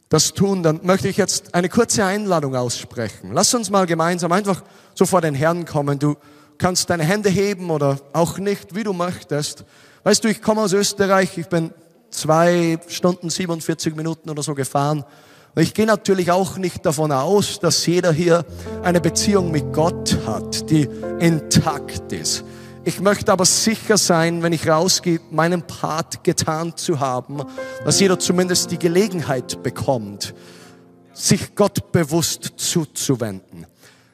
[0.10, 3.32] das tun, dann möchte ich jetzt eine kurze Einladung aussprechen.
[3.32, 4.64] Lass uns mal gemeinsam einfach
[4.96, 5.98] so vor den Herrn kommen.
[5.98, 6.18] Du
[6.58, 9.64] kannst deine Hände heben oder auch nicht, wie du möchtest.
[10.06, 11.74] Weißt du, ich komme aus Österreich, ich bin
[12.12, 15.04] zwei Stunden 47 Minuten oder so gefahren.
[15.56, 18.46] Und ich gehe natürlich auch nicht davon aus, dass jeder hier
[18.84, 20.88] eine Beziehung mit Gott hat, die
[21.20, 22.44] intakt ist.
[22.84, 27.42] Ich möchte aber sicher sein, wenn ich rausgehe, meinen Part getan zu haben,
[27.84, 30.36] dass jeder zumindest die Gelegenheit bekommt,
[31.14, 33.66] sich Gott bewusst zuzuwenden.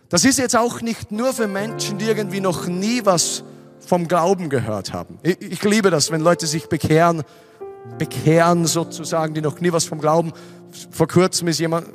[0.07, 3.43] Das ist jetzt auch nicht nur für Menschen, die irgendwie noch nie was
[3.85, 5.19] vom Glauben gehört haben.
[5.23, 7.23] Ich, ich liebe das, wenn Leute sich bekehren,
[7.97, 10.31] bekehren sozusagen, die noch nie was vom Glauben.
[10.91, 11.87] Vor kurzem ist jemand,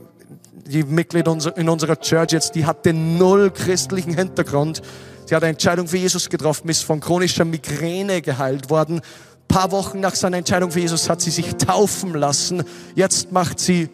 [0.67, 4.83] die Mitglied in unserer Church jetzt, die hatte null christlichen Hintergrund.
[5.27, 9.01] Sie hat eine Entscheidung für Jesus getroffen, ist von chronischer Migräne geheilt worden.
[9.01, 12.65] Ein paar Wochen nach seiner Entscheidung für Jesus hat sie sich taufen lassen.
[12.95, 13.89] Jetzt macht sie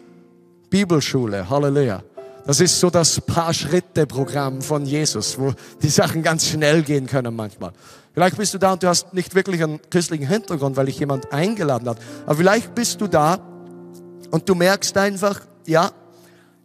[0.69, 1.49] Bibelschule.
[1.49, 2.03] Halleluja.
[2.45, 7.71] Das ist so das Paar-Schritte-Programm von Jesus, wo die Sachen ganz schnell gehen können manchmal.
[8.13, 11.31] Vielleicht bist du da und du hast nicht wirklich einen christlichen Hintergrund, weil dich jemand
[11.31, 11.97] eingeladen hat.
[12.25, 13.39] Aber vielleicht bist du da
[14.29, 15.91] und du merkst einfach, ja,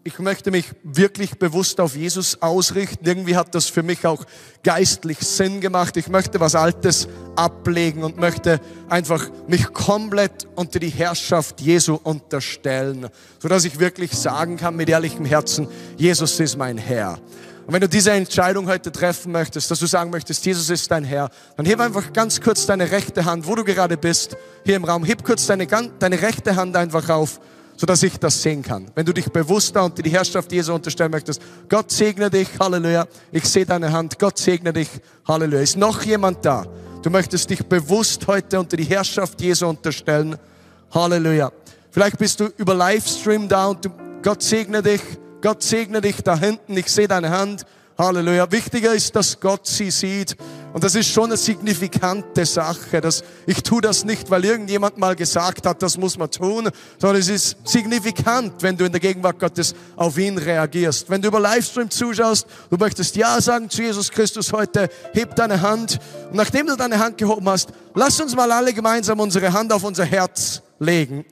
[0.09, 3.05] ich möchte mich wirklich bewusst auf Jesus ausrichten.
[3.07, 4.25] Irgendwie hat das für mich auch
[4.63, 5.99] geistlich Sinn gemacht.
[5.99, 13.09] Ich möchte was Altes ablegen und möchte einfach mich komplett unter die Herrschaft Jesu unterstellen,
[13.39, 17.19] sodass ich wirklich sagen kann mit ehrlichem Herzen, Jesus ist mein Herr.
[17.67, 21.05] Und wenn du diese Entscheidung heute treffen möchtest, dass du sagen möchtest, Jesus ist dein
[21.05, 21.29] Herr,
[21.59, 25.05] dann heb einfach ganz kurz deine rechte Hand, wo du gerade bist, hier im Raum,
[25.05, 27.41] heb kurz deine, deine rechte Hand einfach auf
[27.79, 28.91] so dass ich das sehen kann.
[28.97, 33.07] Wenn du dich bewusster unter die Herrschaft Jesu unterstellen möchtest, Gott segne dich, Halleluja.
[33.31, 34.89] Ich sehe deine Hand, Gott segne dich,
[35.27, 35.63] Halleluja.
[35.63, 36.67] Ist noch jemand da?
[37.03, 40.37] Du möchtest dich bewusst heute unter die Herrschaft Jesu unterstellen,
[40.93, 41.53] Halleluja.
[41.93, 43.91] Vielleicht bist du über Livestream da und du,
[44.23, 45.01] Gott segne dich,
[45.41, 46.77] Gott segne dich da hinten.
[46.77, 47.65] Ich sehe deine Hand,
[48.01, 48.53] Halleluja.
[48.53, 50.37] Wichtiger ist, dass Gott sie sieht
[50.73, 53.01] Und das ist schon eine signifikante Sache.
[53.01, 57.21] Dass ich tue das nicht, weil irgendjemand mal gesagt hat, das muss man tun, sondern
[57.21, 61.11] es ist signifikant, wenn du in der Gegenwart Gottes auf ihn reagierst.
[61.11, 65.61] Wenn du über Livestream zuschaust, du möchtest Ja sagen zu Jesus Christus heute, heb deine
[65.61, 65.99] Hand.
[66.31, 69.83] Und nachdem du deine Hand gehoben hast, lass uns mal alle gemeinsam unsere Hand auf
[69.83, 71.25] unser Herz legen.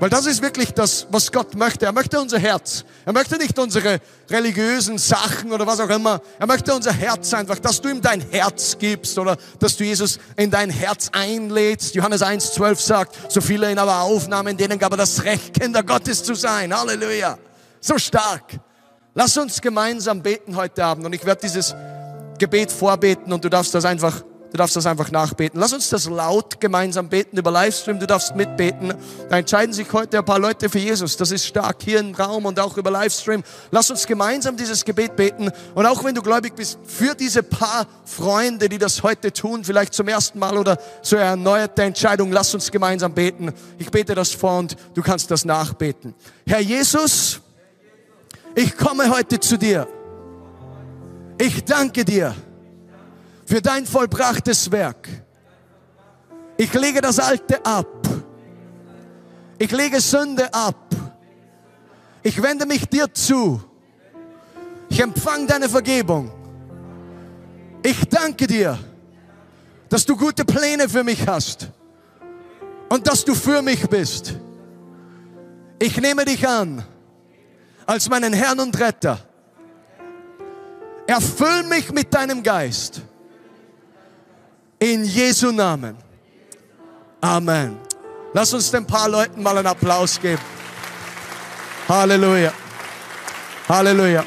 [0.00, 1.86] Weil das ist wirklich das, was Gott möchte.
[1.86, 2.84] Er möchte unser Herz.
[3.04, 3.98] Er möchte nicht unsere
[4.30, 6.20] religiösen Sachen oder was auch immer.
[6.38, 10.20] Er möchte unser Herz einfach, dass du ihm dein Herz gibst oder dass du Jesus
[10.36, 11.96] in dein Herz einlädst.
[11.96, 16.22] Johannes 1,12 sagt, so viele ihn aber aufnahmen, denen gab er das Recht, Kinder Gottes
[16.22, 16.72] zu sein.
[16.72, 17.36] Halleluja.
[17.80, 18.60] So stark.
[19.14, 21.74] Lass uns gemeinsam beten heute Abend und ich werde dieses
[22.38, 25.60] Gebet vorbeten und du darfst das einfach Du darfst das einfach nachbeten.
[25.60, 27.98] Lass uns das laut gemeinsam beten über Livestream.
[27.98, 28.94] Du darfst mitbeten.
[29.28, 31.18] Da entscheiden sich heute ein paar Leute für Jesus.
[31.18, 33.42] Das ist stark hier im Raum und auch über Livestream.
[33.70, 35.50] Lass uns gemeinsam dieses Gebet beten.
[35.74, 39.92] Und auch wenn du gläubig bist, für diese paar Freunde, die das heute tun, vielleicht
[39.92, 43.52] zum ersten Mal oder so erneuerte Entscheidung, lass uns gemeinsam beten.
[43.78, 46.14] Ich bete das vor und du kannst das nachbeten.
[46.46, 47.40] Herr Jesus,
[48.54, 49.86] ich komme heute zu dir.
[51.38, 52.34] Ich danke dir
[53.48, 55.08] für dein vollbrachtes Werk.
[56.58, 58.06] Ich lege das Alte ab.
[59.56, 60.94] Ich lege Sünde ab.
[62.22, 63.62] Ich wende mich dir zu.
[64.90, 66.30] Ich empfange deine Vergebung.
[67.82, 68.78] Ich danke dir,
[69.88, 71.68] dass du gute Pläne für mich hast
[72.90, 74.34] und dass du für mich bist.
[75.78, 76.84] Ich nehme dich an
[77.86, 79.18] als meinen Herrn und Retter.
[81.06, 83.07] Erfüll mich mit deinem Geist
[84.78, 85.96] in Jesu Namen.
[87.20, 87.78] Amen.
[88.32, 90.42] Lass uns den paar Leuten mal einen Applaus geben.
[91.88, 92.52] Halleluja.
[93.68, 94.24] Halleluja.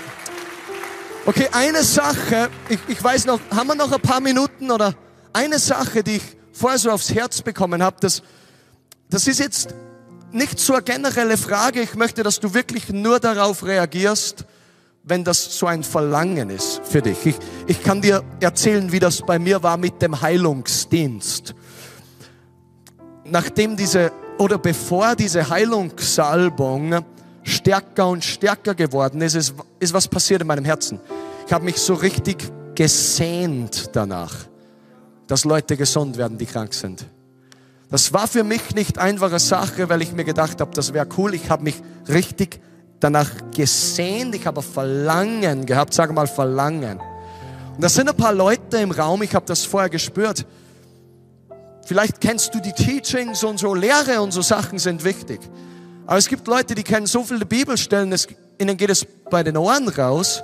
[1.26, 4.96] Okay, eine Sache, ich, ich weiß noch, haben wir noch ein paar Minuten oder
[5.32, 8.24] eine Sache, die ich vorher so aufs Herz bekommen habe, das,
[9.10, 9.76] das ist jetzt
[10.32, 11.82] nicht so eine generelle Frage.
[11.82, 14.46] Ich möchte, dass du wirklich nur darauf reagierst,
[15.04, 17.26] wenn das so ein Verlangen ist für dich.
[17.26, 17.36] Ich,
[17.68, 21.56] ich kann dir erzählen, wie das bei mir war mit dem Heilungsdienst.
[23.26, 27.06] Nachdem diese oder bevor diese Heilungssalbung
[27.44, 31.00] stärker und stärker geworden ist, ist, ist was passiert in meinem Herzen.
[31.46, 34.34] Ich habe mich so richtig gesehnt danach,
[35.28, 37.06] dass Leute gesund werden, die krank sind.
[37.90, 41.34] Das war für mich nicht einfache Sache, weil ich mir gedacht habe, das wäre cool.
[41.34, 41.76] Ich habe mich
[42.08, 42.62] richtig
[43.04, 47.00] danach gesehnt, ich habe Verlangen gehabt, sage mal Verlangen.
[47.76, 50.46] Und das sind ein paar Leute im Raum, ich habe das vorher gespürt.
[51.86, 55.42] Vielleicht kennst du die Teachings und so, Lehre und so Sachen sind wichtig.
[56.06, 58.28] Aber es gibt Leute, die kennen so viele Bibelstellen, es,
[58.60, 60.44] ihnen geht es bei den Ohren raus.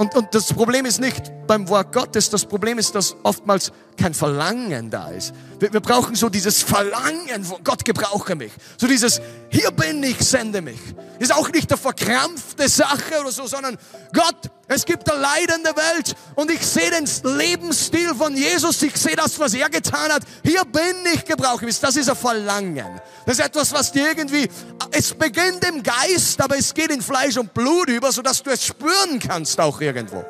[0.00, 4.14] Und, und das Problem ist nicht beim Wort Gottes, das Problem ist, dass oftmals kein
[4.14, 5.34] Verlangen da ist.
[5.58, 8.50] Wir, wir brauchen so dieses Verlangen von Gott gebrauche mich.
[8.78, 9.20] So dieses,
[9.50, 10.80] hier bin ich, sende mich.
[11.18, 13.76] Ist auch nicht eine verkrampfte Sache oder so, sondern
[14.14, 17.04] Gott, es gibt eine leidende Welt und ich sehe den
[17.36, 20.22] Lebensstil von Jesus, ich sehe das, was er getan hat.
[20.44, 21.80] Hier bin ich, gebrauche mich.
[21.80, 23.00] Das ist ein Verlangen.
[23.26, 24.48] Das ist etwas, was dir irgendwie,
[24.92, 28.64] es beginnt im Geist, aber es geht in Fleisch und Blut über, sodass du es
[28.64, 30.24] spüren kannst auch irgendwo.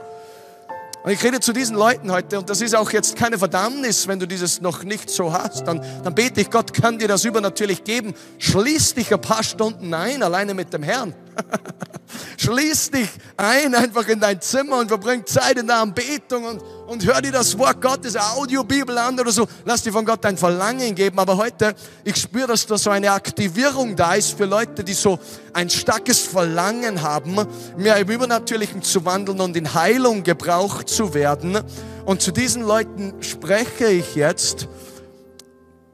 [1.03, 4.20] Und ich rede zu diesen Leuten heute, und das ist auch jetzt keine Verdammnis, wenn
[4.20, 7.84] du dieses noch nicht so hast, dann, dann bete ich, Gott kann dir das übernatürlich
[7.84, 8.14] geben.
[8.38, 11.14] Schließ dich ein paar Stunden ein, alleine mit dem Herrn.
[12.36, 17.07] Schließ dich ein einfach in dein Zimmer und verbring Zeit in der Anbetung und, und
[17.07, 19.47] hör dir das Wort Gottes, Audiobibel an oder so.
[19.64, 21.18] Lass dir von Gott ein Verlangen geben.
[21.18, 21.74] Aber heute,
[22.05, 25.18] ich spüre, dass da so eine Aktivierung da ist für Leute, die so
[25.53, 27.36] ein starkes Verlangen haben,
[27.76, 31.59] mehr im Übernatürlichen zu wandeln und in Heilung gebraucht zu werden.
[32.05, 34.68] Und zu diesen Leuten spreche ich jetzt.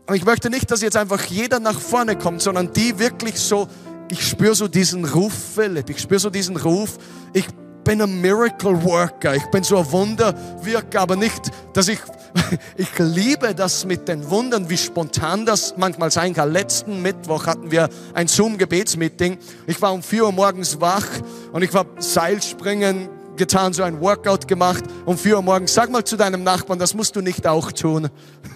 [0.07, 3.69] Und ich möchte nicht, dass jetzt einfach jeder nach vorne kommt, sondern die wirklich so
[4.11, 5.91] ich spüre so diesen Ruf, Philipp.
[5.91, 6.99] Ich spüre so diesen Ruf.
[7.33, 7.47] Ich
[7.85, 9.37] bin ein Miracle Worker.
[9.37, 12.01] Ich bin so ein Wunderwirker, aber nicht, dass ich,
[12.77, 16.53] ich liebe das mit den Wundern, wie spontan das manchmal sein kann.
[16.53, 19.39] Letzten Mittwoch hatten wir ein Zoom-Gebetsmeeting.
[19.67, 21.07] Ich war um 4 Uhr morgens wach
[21.53, 25.75] und ich war Seilspringen getan, so ein Workout gemacht um 4 Uhr morgens.
[25.75, 28.09] Sag mal zu deinem Nachbarn, das musst du nicht auch tun.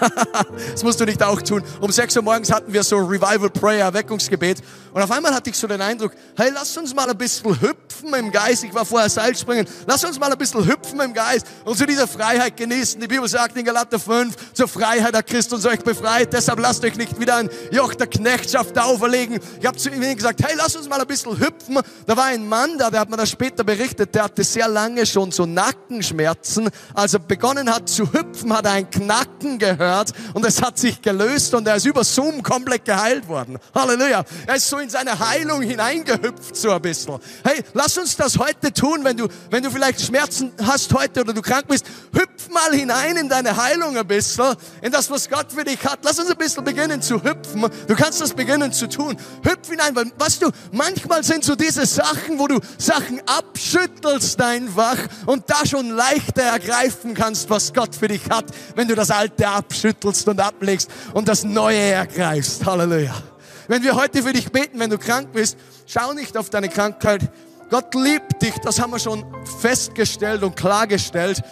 [0.72, 1.62] das musst du nicht auch tun.
[1.80, 4.62] Um 6 Uhr morgens hatten wir so Revival Prayer, Erweckungsgebet.
[4.94, 8.14] Und auf einmal hatte ich so den Eindruck, hey, lass uns mal ein bisschen hüpfen
[8.14, 8.62] im Geist.
[8.62, 9.66] Ich war vorher Seilspringen.
[9.88, 13.00] Lass uns mal ein bisschen hüpfen im Geist und zu dieser Freiheit genießen.
[13.00, 16.32] Die Bibel sagt in Galater 5, zur Freiheit hat Christus euch befreit.
[16.32, 19.40] Deshalb lasst euch nicht wieder ein Joch der Knechtschaft auferlegen.
[19.58, 21.80] Ich habe zu ihm gesagt, hey, lass uns mal ein bisschen hüpfen.
[22.06, 25.06] Da war ein Mann da, der hat mir das später berichtet, der hatte sehr lange
[25.06, 26.70] schon so Nackenschmerzen.
[26.94, 31.02] Als er begonnen hat zu hüpfen, hat er ein Knacken gehört und es hat sich
[31.02, 33.58] gelöst und er ist über Zoom komplett geheilt worden.
[33.74, 34.22] Halleluja.
[34.46, 37.18] Er ist so in seine Heilung hineingehüpft so ein bisschen.
[37.42, 41.32] Hey, lass uns das heute tun, wenn du, wenn du vielleicht Schmerzen hast heute oder
[41.32, 41.86] du krank bist.
[42.12, 46.00] Hüpf mal hinein in deine Heilung ein bisschen, in das, was Gott für dich hat.
[46.02, 47.66] Lass uns ein bisschen beginnen zu hüpfen.
[47.88, 49.16] Du kannst das beginnen zu tun.
[49.42, 54.98] Hüpf hinein, weil, weißt du, manchmal sind so diese Sachen, wo du Sachen abschüttelst einfach
[55.24, 58.44] und da schon leichter ergreifen kannst, was Gott für dich hat,
[58.76, 62.66] wenn du das Alte abschüttelst und ablegst und das Neue ergreifst.
[62.66, 63.33] Halleluja.
[63.68, 65.56] Wenn wir heute für dich beten, wenn du krank bist,
[65.86, 67.22] schau nicht auf deine Krankheit.
[67.70, 69.24] Gott liebt dich, das haben wir schon
[69.60, 71.42] festgestellt und klargestellt.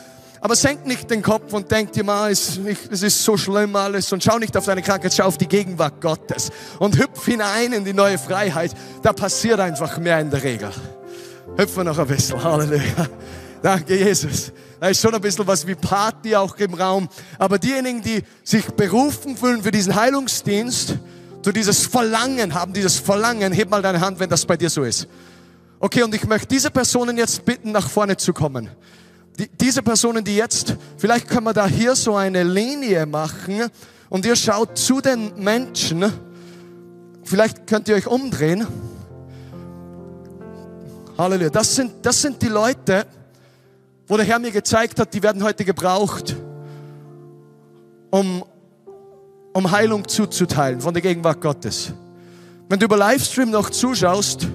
[0.40, 4.24] Aber senk nicht den Kopf und denk dir mal, es, ist so schlimm alles und
[4.24, 6.50] schau nicht auf deine Krankheit, schau auf die Gegenwart Gottes
[6.80, 8.72] und hüpf hinein in die neue Freiheit.
[9.02, 10.70] Da passiert einfach mehr in der Regel.
[11.56, 12.42] Hüpfen noch ein bisschen.
[12.42, 13.08] Halleluja.
[13.62, 14.52] Danke, Jesus.
[14.80, 17.08] Da ist schon ein bisschen was wie Party auch im Raum.
[17.38, 20.96] Aber diejenigen, die sich berufen fühlen für diesen Heilungsdienst,
[21.42, 24.82] du dieses Verlangen haben, dieses Verlangen, heb mal deine Hand, wenn das bei dir so
[24.82, 25.08] ist.
[25.80, 28.70] Okay, und ich möchte diese Personen jetzt bitten, nach vorne zu kommen.
[29.38, 33.68] Die, diese Personen, die jetzt, vielleicht können wir da hier so eine Linie machen
[34.08, 36.04] und ihr schaut zu den Menschen.
[37.24, 38.66] Vielleicht könnt ihr euch umdrehen.
[41.18, 41.50] Halleluja.
[41.50, 43.06] Das sind, das sind die Leute,
[44.06, 46.36] wo der Herr mir gezeigt hat, die werden heute gebraucht,
[48.10, 48.44] um,
[49.52, 51.92] um Heilung zuzuteilen von der Gegenwart Gottes.
[52.68, 54.48] Wenn du über Livestream noch zuschaust,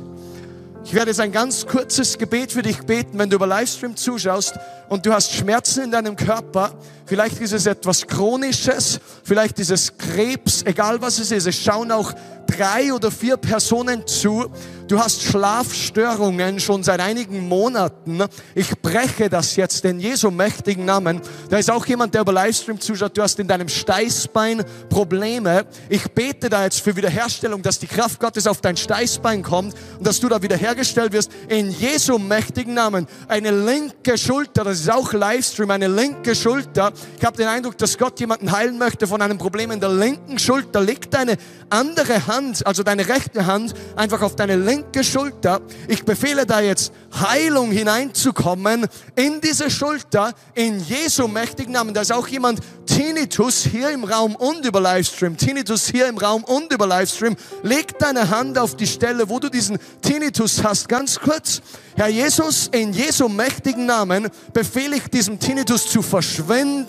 [0.84, 4.58] ich werde jetzt ein ganz kurzes Gebet für dich beten, wenn du über Livestream zuschaust
[4.90, 6.72] und du hast Schmerzen in deinem Körper.
[7.08, 11.48] Vielleicht ist es etwas Chronisches, vielleicht ist es Krebs, egal was es ist.
[11.48, 12.14] Es schauen auch
[12.48, 14.52] drei oder vier Personen zu,
[14.88, 18.24] Du hast Schlafstörungen schon seit einigen Monaten.
[18.56, 21.20] Ich breche das jetzt in Jesu mächtigen Namen.
[21.50, 23.18] Da ist auch jemand, der über Livestream zuschaut.
[23.18, 25.66] Du hast in deinem Steißbein Probleme.
[25.90, 30.08] Ich bete da jetzt für Wiederherstellung, dass die Kraft Gottes auf dein Steißbein kommt und
[30.08, 31.32] dass du da wiederhergestellt wirst.
[31.50, 33.08] In Jesu mächtigen Namen.
[33.28, 36.94] Eine linke Schulter, das ist auch Livestream, eine linke Schulter.
[37.18, 40.40] Ich habe den Eindruck, dass Gott jemanden heilen möchte von einem Problem in der linken
[40.40, 40.82] Schulter.
[40.82, 41.38] Leg deine
[41.70, 45.62] andere Hand, also deine rechte Hand, einfach auf deine linke Schulter.
[45.88, 51.94] Ich befehle da jetzt Heilung hineinzukommen in diese Schulter in Jesu mächtigen Namen.
[51.94, 55.38] Da ist auch jemand Tinnitus hier im Raum und über Livestream.
[55.38, 57.36] Tinnitus hier im Raum und über Livestream.
[57.64, 60.90] Leg deine Hand auf die Stelle, wo du diesen Tinnitus hast.
[60.90, 61.62] Ganz kurz.
[61.96, 66.87] Herr Jesus, in Jesu mächtigen Namen befehle ich diesem Tinnitus zu verschwinden.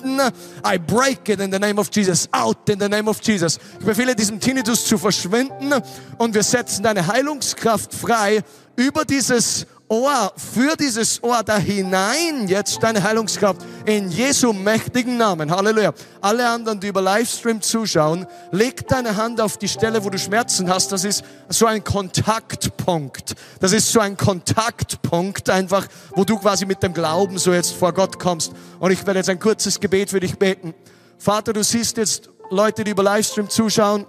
[0.63, 2.29] I break it in the name of Jesus.
[2.33, 3.59] Out in the name of Jesus.
[3.81, 5.73] Ich befehle diesem Tinnitus zu verschwinden
[6.19, 8.43] und wir setzen deine Heilungskraft frei
[8.77, 15.51] über dieses Ohr, für dieses Ohr da hinein jetzt deine Heilungskraft in Jesu mächtigen Namen.
[15.51, 15.95] Halleluja.
[16.21, 20.69] Alle anderen, die über Livestream zuschauen, leg deine Hand auf die Stelle, wo du Schmerzen
[20.69, 20.93] hast.
[20.93, 23.35] Das ist so ein Kontaktpunkt.
[23.61, 27.95] Das ist so ein Kontaktpunkt einfach, wo du quasi mit dem Glauben so jetzt vor
[27.95, 28.53] Gott kommst.
[28.79, 30.75] Und ich werde jetzt ein kurzes Gebet für dich beten.
[31.17, 34.05] Vater, du siehst jetzt Leute, die über Livestream zuschauen,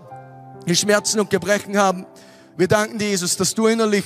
[0.68, 2.06] die Schmerzen und Gebrechen haben.
[2.58, 4.04] Wir danken dir, Jesus, dass du innerlich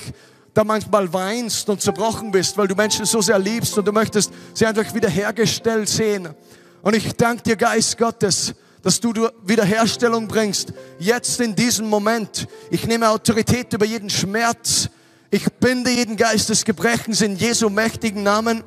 [0.54, 4.32] da manchmal weinst und zerbrochen bist, weil du Menschen so sehr liebst und du möchtest
[4.54, 6.28] sie einfach wiederhergestellt sehen.
[6.80, 9.12] Und ich danke dir, Geist Gottes, dass du
[9.44, 12.46] Wiederherstellung bringst, jetzt in diesem Moment.
[12.70, 14.88] Ich nehme Autorität über jeden Schmerz.
[15.30, 18.62] Ich binde jeden Geist des Gebrechens in Jesu mächtigen Namen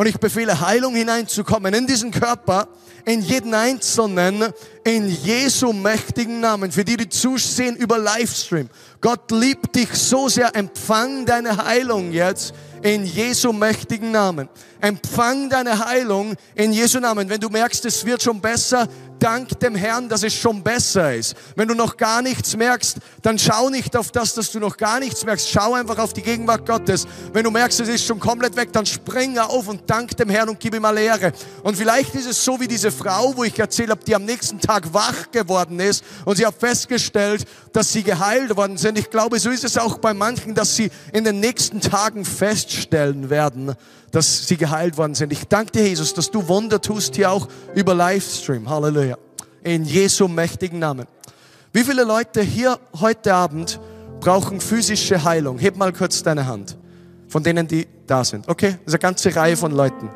[0.00, 2.68] und ich befehle Heilung hineinzukommen in diesen Körper,
[3.04, 4.46] in jeden Einzelnen,
[4.82, 6.72] in Jesu mächtigen Namen.
[6.72, 8.70] Für die, die zusehen über Livestream.
[9.02, 10.56] Gott liebt dich so sehr.
[10.56, 14.48] Empfang deine Heilung jetzt in Jesu mächtigen Namen.
[14.80, 17.28] Empfang deine Heilung in Jesu Namen.
[17.28, 18.88] Wenn du merkst, es wird schon besser,
[19.20, 21.34] dank dem Herrn, dass es schon besser ist.
[21.54, 24.98] Wenn du noch gar nichts merkst, dann schau nicht auf das, dass du noch gar
[24.98, 25.48] nichts merkst.
[25.48, 27.06] Schau einfach auf die Gegenwart Gottes.
[27.32, 30.48] Wenn du merkst, es ist schon komplett weg, dann spring auf und dank dem Herrn
[30.48, 31.32] und gib ihm alle Ehre.
[31.62, 34.58] Und vielleicht ist es so wie diese Frau, wo ich erzählt habe, die am nächsten
[34.58, 38.98] Tag wach geworden ist und sie hat festgestellt, dass sie geheilt worden sind.
[38.98, 43.30] Ich glaube, so ist es auch bei manchen, dass sie in den nächsten Tagen feststellen
[43.30, 43.74] werden,
[44.10, 45.32] dass sie geheilt worden sind.
[45.32, 48.68] Ich danke dir, Jesus, dass du Wunder tust hier auch über Livestream.
[48.68, 49.16] Halleluja.
[49.62, 51.06] In Jesu mächtigen Namen.
[51.72, 53.78] Wie viele Leute hier heute Abend
[54.20, 55.58] brauchen physische Heilung?
[55.58, 56.76] Heb mal kurz deine Hand.
[57.30, 58.48] von denen, die da sind.
[58.48, 58.70] Okay?
[58.70, 60.10] Das ist eine ganze Reihe von Leuten.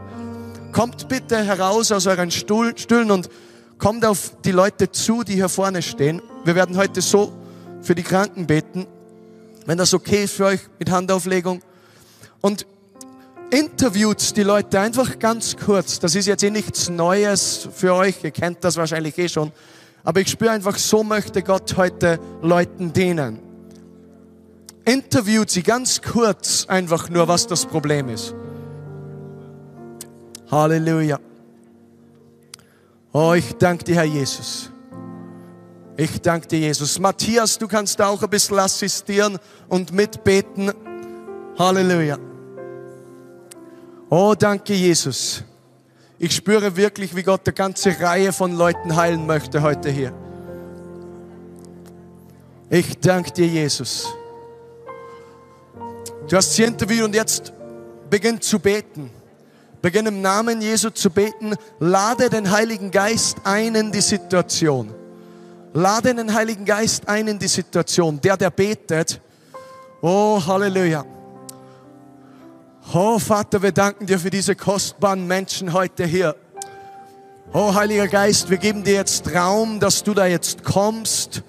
[0.73, 3.29] Kommt bitte heraus aus euren Stuhl, Stühlen und
[3.79, 6.21] kommt auf die Leute zu, die hier vorne stehen.
[6.45, 7.33] Wir werden heute so
[7.81, 8.87] für die Kranken beten,
[9.67, 11.61] wenn das okay ist für euch mit Handauflegung.
[12.41, 12.67] Und
[13.55, 16.01] interviewt die Leute einfach ganz kurz.
[16.01, 18.17] Das ist jetzt eh nichts Neues für euch.
[18.23, 19.53] Ihr kennt das wahrscheinlich eh schon.
[20.03, 23.39] Aber ich spüre einfach, so möchte Gott heute Leuten dienen.
[24.85, 28.35] Interviewt sie ganz kurz einfach nur, was das Problem ist.
[30.51, 31.19] Halleluja.
[33.13, 34.71] Oh, ich danke dir, Herr Jesus.
[35.97, 36.99] Ich danke dir, Jesus.
[36.99, 39.39] Matthias, du kannst auch ein bisschen assistieren
[39.69, 40.73] und mitbeten.
[41.57, 42.19] Halleluja.
[44.17, 45.43] Oh, danke, Jesus.
[46.21, 50.13] Ich spüre wirklich, wie Gott eine ganze Reihe von Leuten heilen möchte heute hier.
[52.71, 54.07] Ich danke dir, Jesus.
[56.29, 57.53] Du hast sie interviewt und jetzt
[58.09, 59.11] beginn zu beten.
[59.83, 61.57] Beginn im Namen Jesu zu beten.
[61.81, 64.95] Lade den Heiligen Geist ein in die Situation.
[65.73, 68.21] Lade den Heiligen Geist ein in die Situation.
[68.21, 69.21] Der, der betet.
[70.01, 71.05] Oh, Halleluja.
[72.93, 76.37] Oh Vater, wir danken dir für diese kostbaren Menschen heute hier.
[77.53, 81.43] Oh Heiliger Geist, wir geben dir jetzt Raum, dass du da jetzt kommst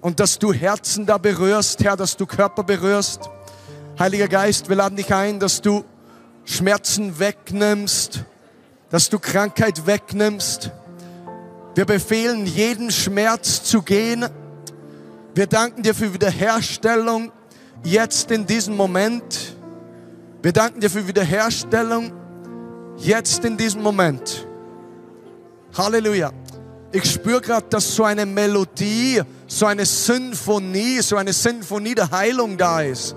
[0.00, 3.20] und dass du Herzen da berührst, Herr, dass du Körper berührst.
[3.98, 5.84] Heiliger Geist, wir laden dich ein, dass du
[6.44, 8.24] Schmerzen wegnimmst,
[8.90, 10.72] dass du Krankheit wegnimmst.
[11.74, 14.26] Wir befehlen jeden Schmerz zu gehen.
[15.34, 17.30] Wir danken dir für Wiederherstellung
[17.84, 19.56] jetzt in diesem Moment.
[20.42, 22.12] Wir danken dir für Wiederherstellung
[22.96, 24.44] jetzt in diesem Moment.
[25.72, 26.32] Halleluja.
[26.90, 32.58] Ich spüre gerade, dass so eine Melodie, so eine Sinfonie, so eine Sinfonie der Heilung
[32.58, 33.14] da ist.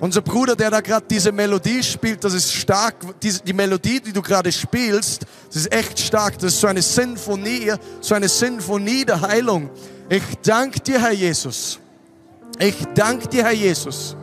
[0.00, 2.96] Unser Bruder, der da gerade diese Melodie spielt, das ist stark.
[3.22, 6.34] Die, die Melodie, die du gerade spielst, das ist echt stark.
[6.40, 9.70] Das ist so eine Sinfonie, so eine Sinfonie der Heilung.
[10.08, 11.78] Ich danke dir, Herr Jesus.
[12.58, 14.16] Ich danke dir, Herr Jesus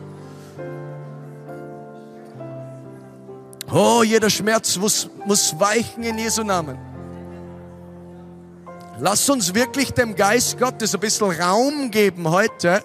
[3.72, 6.76] Oh, jeder Schmerz muss, muss weichen in Jesu Namen.
[9.00, 12.82] Lass uns wirklich dem Geist Gottes ein bisschen Raum geben heute.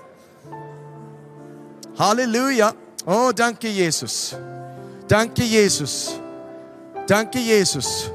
[2.00, 2.74] Halleluja.
[3.06, 4.38] Oh, danke Jesus.
[5.10, 6.20] Danke Jesus.
[7.06, 8.10] Danke Jesus.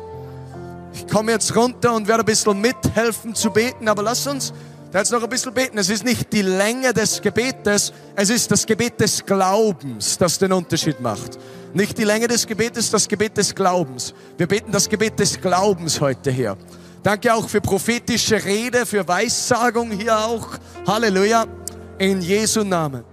[0.95, 4.53] Ich komme jetzt runter und werde ein bisschen mithelfen zu beten, aber lass uns
[4.95, 5.77] jetzt noch ein bisschen beten.
[5.77, 10.53] Es ist nicht die Länge des Gebetes, es ist das Gebet des Glaubens, das den
[10.53, 11.39] Unterschied macht.
[11.75, 14.13] Nicht die Länge des Gebetes, das Gebet des Glaubens.
[14.37, 16.57] Wir beten das Gebet des Glaubens heute her.
[17.03, 20.49] Danke auch für prophetische Rede, für Weissagung hier auch.
[20.87, 21.47] Halleluja.
[21.99, 23.12] In Jesu Namen.